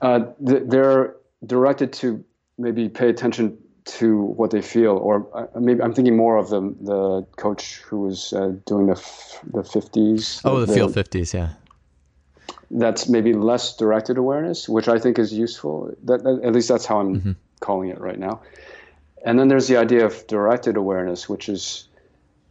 [0.00, 1.16] Uh, they're
[1.46, 2.24] directed to
[2.58, 6.60] maybe pay attention to what they feel, or uh, maybe I'm thinking more of the
[6.80, 10.40] the coach who was uh, doing the f- the 50s.
[10.44, 11.50] Oh, the, the feel 50s, yeah.
[12.70, 15.94] That's maybe less directed awareness, which I think is useful.
[16.04, 17.32] That, at least that's how I'm mm-hmm.
[17.60, 18.40] calling it right now.
[19.24, 21.88] And then there's the idea of directed awareness, which is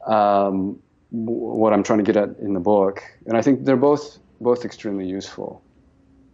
[0.06, 0.80] um,
[1.12, 3.04] what I'm trying to get at in the book.
[3.28, 5.64] And I think they're both both extremely useful.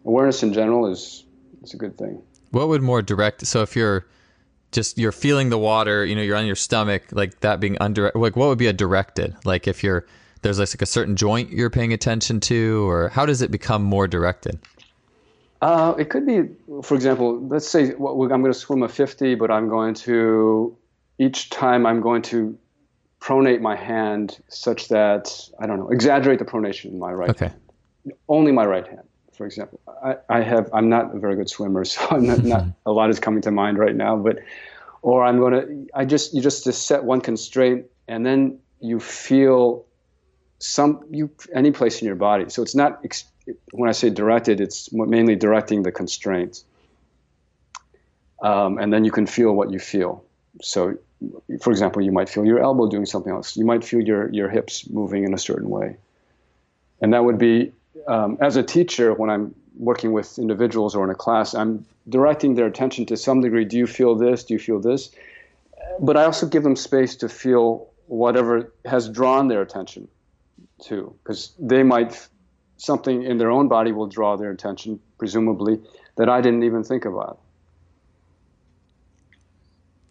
[0.06, 1.26] Awareness in general is
[1.62, 2.22] is a good thing.
[2.52, 3.46] What would more direct?
[3.46, 4.06] So if you're
[4.72, 8.12] just you're feeling the water, you know, you're on your stomach, like that being under
[8.16, 9.36] like what would be a directed?
[9.44, 10.06] Like if you're
[10.42, 14.08] there's like a certain joint you're paying attention to, or how does it become more
[14.08, 14.60] directed?
[15.62, 16.44] Uh, it could be,
[16.84, 20.78] for example, let's say I'm going to swim a 50, but I'm going to
[21.18, 22.58] each time I'm going to
[23.20, 27.48] pronate my hand such that I don't know, exaggerate the pronation in my right okay.
[27.48, 27.62] hand.
[28.30, 29.82] Only my right hand, for example.
[30.02, 33.10] I, I have I'm not a very good swimmer, so I'm not, not a lot
[33.10, 34.16] is coming to mind right now.
[34.16, 34.40] But
[35.02, 39.02] or I'm going to I just you just to set one constraint and then you
[39.02, 39.86] feel
[40.60, 42.50] some you any place in your body.
[42.50, 43.04] So it's not
[43.72, 46.64] when I say directed, it's mainly directing the constraint,
[48.44, 50.24] um, and then you can feel what you feel.
[50.62, 50.98] So,
[51.62, 53.58] for example, you might feel your elbow doing something else.
[53.58, 55.96] You might feel your your hips moving in a certain way,
[57.02, 57.72] and that would be
[58.08, 62.56] um, as a teacher when I'm working with individuals or in a class, I'm directing
[62.56, 63.64] their attention to some degree.
[63.64, 64.44] Do you feel this?
[64.44, 65.12] Do you feel this?
[66.02, 70.10] But I also give them space to feel whatever has drawn their attention
[70.86, 72.28] to, because they might
[72.78, 75.80] something in their own body will draw their attention, presumably,
[76.16, 77.40] that I didn't even think about.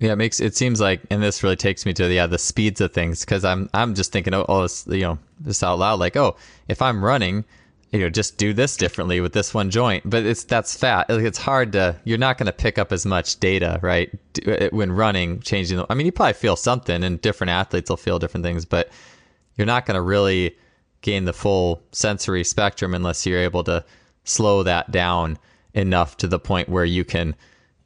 [0.01, 2.81] Yeah, it makes it seems like, and this really takes me to yeah the speeds
[2.81, 6.17] of things because I'm I'm just thinking oh, oh you know just out loud like
[6.17, 6.37] oh
[6.69, 7.45] if I'm running
[7.91, 11.25] you know just do this differently with this one joint but it's that's fat like
[11.25, 14.11] it's hard to you're not going to pick up as much data right
[14.73, 18.21] when running changing the, I mean you probably feel something and different athletes will feel
[18.21, 18.91] different things but
[19.59, 20.57] you're not going to really
[21.03, 23.85] gain the full sensory spectrum unless you're able to
[24.25, 25.39] slow that down
[25.75, 27.35] enough to the point where you can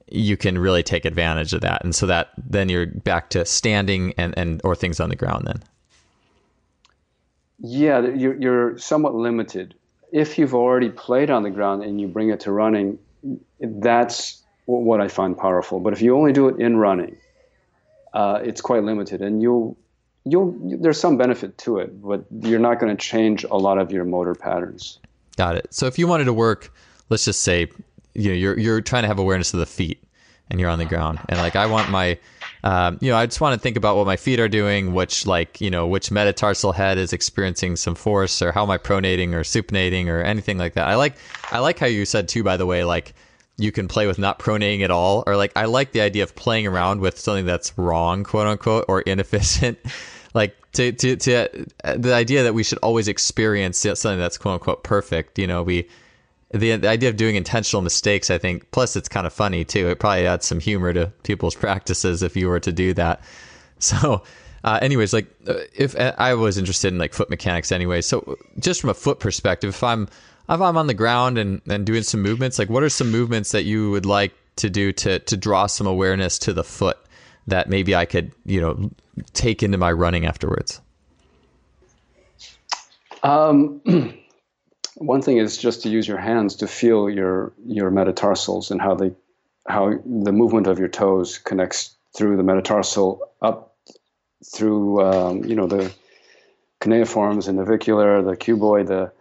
[0.08, 1.82] you can really take advantage of that.
[1.82, 5.46] And so that then you're back to standing and, and or things on the ground
[5.46, 5.62] then.
[7.58, 9.74] Yeah you're, you're somewhat limited.
[10.12, 12.98] If you've already played on the ground and you bring it to running
[13.60, 15.80] that's what i find powerful.
[15.80, 17.16] But if you only do it in running
[18.12, 19.22] uh, it's quite limited.
[19.22, 19.76] And you'll
[20.24, 23.90] you'll there's some benefit to it, but you're not going to change a lot of
[23.90, 24.98] your motor patterns.
[25.36, 25.72] Got it.
[25.72, 26.72] So if you wanted to work,
[27.08, 27.70] let's just say,
[28.14, 30.02] you know, you're you're trying to have awareness of the feet,
[30.50, 32.18] and you're on the ground, and like I want my,
[32.62, 35.26] um, you know, I just want to think about what my feet are doing, which
[35.26, 39.32] like you know, which metatarsal head is experiencing some force, or how am I pronating
[39.32, 40.86] or supinating or anything like that.
[40.86, 41.16] I like
[41.50, 43.14] I like how you said too, by the way, like
[43.58, 46.34] you can play with not pronating at all or like i like the idea of
[46.34, 49.78] playing around with something that's wrong quote unquote or inefficient.
[50.34, 54.54] Like to, to, to uh, the idea that we should always experience something that's quote
[54.54, 55.88] unquote perfect you know we
[56.54, 59.88] the, the idea of doing intentional mistakes i think plus it's kind of funny too.
[59.88, 63.20] It probably adds some humor to people's practices if you were to do that.
[63.78, 64.22] So
[64.64, 68.00] uh, anyways like uh, if uh, i was interested in like foot mechanics anyway.
[68.00, 70.08] So just from a foot perspective if i'm
[70.48, 73.52] if i'm on the ground and, and doing some movements like what are some movements
[73.52, 76.98] that you would like to do to to draw some awareness to the foot
[77.46, 78.90] that maybe I could, you know,
[79.32, 80.80] take into my running afterwards?
[83.22, 83.80] Um,
[84.96, 88.94] one thing is just to use your hands to feel your your metatarsals and how
[88.94, 89.12] they
[89.68, 93.76] how the movement of your toes connects through the metatarsal up
[94.44, 95.92] through um, you know the
[96.80, 99.12] cuneiforms and navicular, the cuboid, the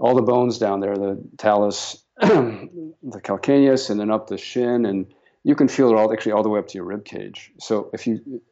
[0.00, 5.06] all the bones down there, the talus, the calcaneus, and then up the shin and
[5.44, 7.52] you can feel it all actually all the way up to your rib cage.
[7.60, 8.42] So if you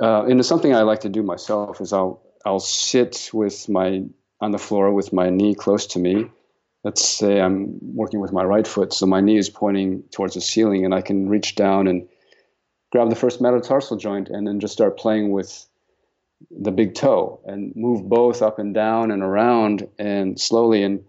[0.00, 4.04] uh, and it's something I like to do myself is I'll I'll sit with my
[4.40, 6.30] on the floor with my knee close to me,
[6.84, 10.40] let's say I'm working with my right foot, so my knee is pointing towards the
[10.40, 12.08] ceiling, and I can reach down and
[12.92, 15.66] grab the first metatarsal joint and then just start playing with
[16.50, 21.04] the big toe and move both up and down and around and slowly and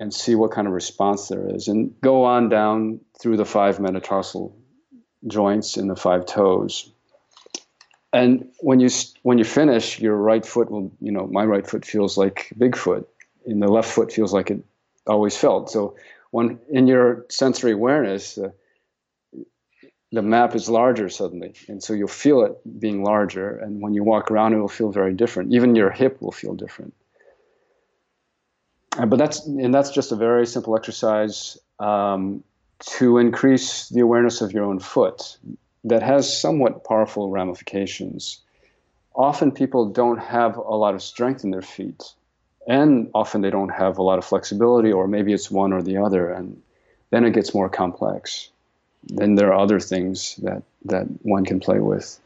[0.00, 3.78] and see what kind of response there is and go on down through the five
[3.78, 4.56] metatarsal
[5.26, 6.90] joints in the five toes.
[8.12, 8.88] And when you
[9.22, 13.06] when you finish your right foot will you know my right foot feels like bigfoot
[13.46, 14.64] and the left foot feels like it
[15.06, 15.70] always felt.
[15.70, 15.96] So
[16.30, 18.50] when in your sensory awareness uh,
[20.12, 24.04] the map is larger suddenly and so you'll feel it being larger and when you
[24.04, 25.52] walk around it will feel very different.
[25.52, 26.94] Even your hip will feel different.
[28.96, 32.44] Uh, but that's and that's just a very simple exercise um,
[32.80, 35.36] to increase the awareness of your own foot
[35.82, 38.40] that has somewhat powerful ramifications.
[39.14, 42.14] Often people don't have a lot of strength in their feet
[42.66, 45.96] and often they don't have a lot of flexibility or maybe it's one or the
[45.96, 46.62] other and
[47.10, 48.50] then it gets more complex
[49.08, 52.18] then there are other things that that one can play with.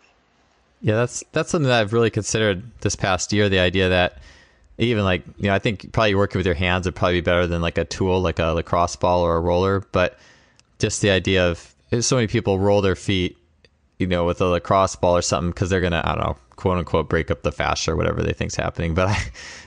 [0.80, 3.48] Yeah, that's that's something that I've really considered this past year.
[3.48, 4.18] The idea that
[4.78, 7.46] even like you know, I think probably working with your hands would probably be better
[7.46, 9.80] than like a tool like a lacrosse ball or a roller.
[9.92, 10.18] But
[10.78, 13.36] just the idea of so many people roll their feet,
[13.98, 16.78] you know, with a lacrosse ball or something because they're gonna I don't know quote
[16.78, 18.94] unquote break up the fascia or whatever they think's happening.
[18.98, 19.18] But I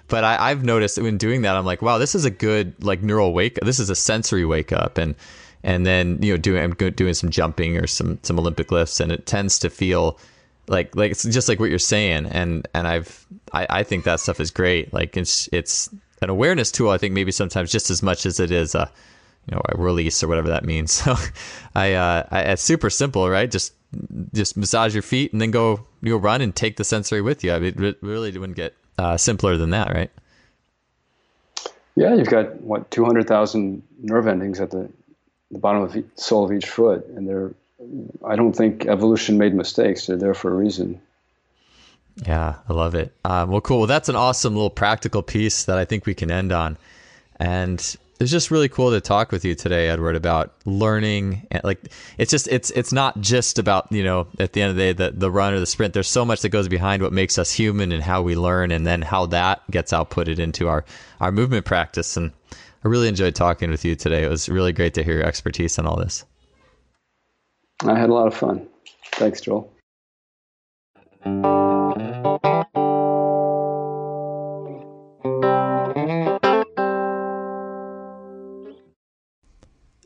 [0.07, 3.01] but I, I've noticed when doing that, I'm like, wow, this is a good like
[3.01, 3.55] neural wake.
[3.61, 5.15] This is a sensory wake up and
[5.63, 9.11] and then you know doing I'm doing some jumping or some some Olympic lifts, and
[9.11, 10.19] it tends to feel
[10.67, 14.19] like like it's just like what you're saying, and and I've I, I think that
[14.19, 14.93] stuff is great.
[14.93, 15.89] Like it's it's
[16.21, 16.89] an awareness tool.
[16.89, 18.91] I think maybe sometimes just as much as it is a
[19.49, 20.91] you know a release or whatever that means.
[21.03, 21.15] So
[21.75, 23.49] I, uh, I it's super simple, right?
[23.49, 23.73] Just
[24.33, 27.53] just massage your feet and then go go run and take the sensory with you.
[27.53, 30.11] I mean, it really wouldn't get uh, simpler than that, right?
[31.95, 34.89] Yeah, you've got what two hundred thousand nerve endings at the
[35.51, 37.51] the bottom of the sole of each foot, and they're.
[38.23, 40.05] I don't think evolution made mistakes.
[40.05, 41.01] They're there for a reason.
[42.27, 43.11] Yeah, I love it.
[43.25, 43.79] Um, well, cool.
[43.79, 46.77] Well, that's an awesome little practical piece that I think we can end on.
[47.37, 47.79] And
[48.19, 51.47] it's just really cool to talk with you today, Edward, about learning.
[51.63, 54.81] Like, it's just it's it's not just about you know at the end of the
[54.81, 55.93] day the the run or the sprint.
[55.93, 58.85] There's so much that goes behind what makes us human and how we learn, and
[58.85, 60.85] then how that gets outputted into our
[61.19, 62.15] our movement practice.
[62.15, 62.31] And
[62.83, 64.23] I really enjoyed talking with you today.
[64.23, 66.25] It was really great to hear your expertise on all this.
[67.83, 68.67] I had a lot of fun.
[69.13, 69.71] Thanks, Joel.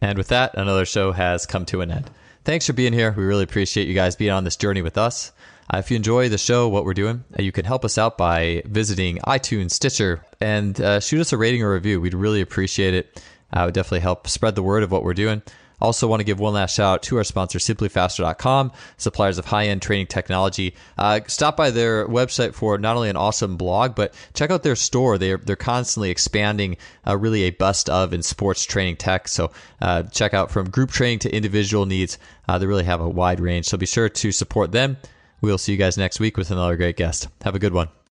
[0.02, 2.12] And with that, another show has come to an end.
[2.44, 3.14] Thanks for being here.
[3.18, 5.32] We really appreciate you guys being on this journey with us.
[5.74, 8.18] Uh, if you enjoy the show, what we're doing, uh, you can help us out
[8.18, 12.00] by visiting iTunes, Stitcher, and uh, shoot us a rating or review.
[12.00, 13.24] We'd really appreciate it.
[13.56, 15.42] Uh, it would definitely help spread the word of what we're doing.
[15.82, 19.68] Also, want to give one last shout out to our sponsor, SimplyFaster.com, suppliers of high
[19.68, 20.74] end training technology.
[20.98, 24.76] Uh, stop by their website for not only an awesome blog, but check out their
[24.76, 25.18] store.
[25.18, 29.28] They're, they're constantly expanding uh, really a bust of in sports training tech.
[29.28, 29.52] So,
[29.82, 32.18] uh, check out from group training to individual needs.
[32.48, 33.66] Uh, they really have a wide range.
[33.66, 34.98] So, be sure to support them.
[35.42, 37.28] We'll see you guys next week with another great guest.
[37.44, 37.90] Have a good one.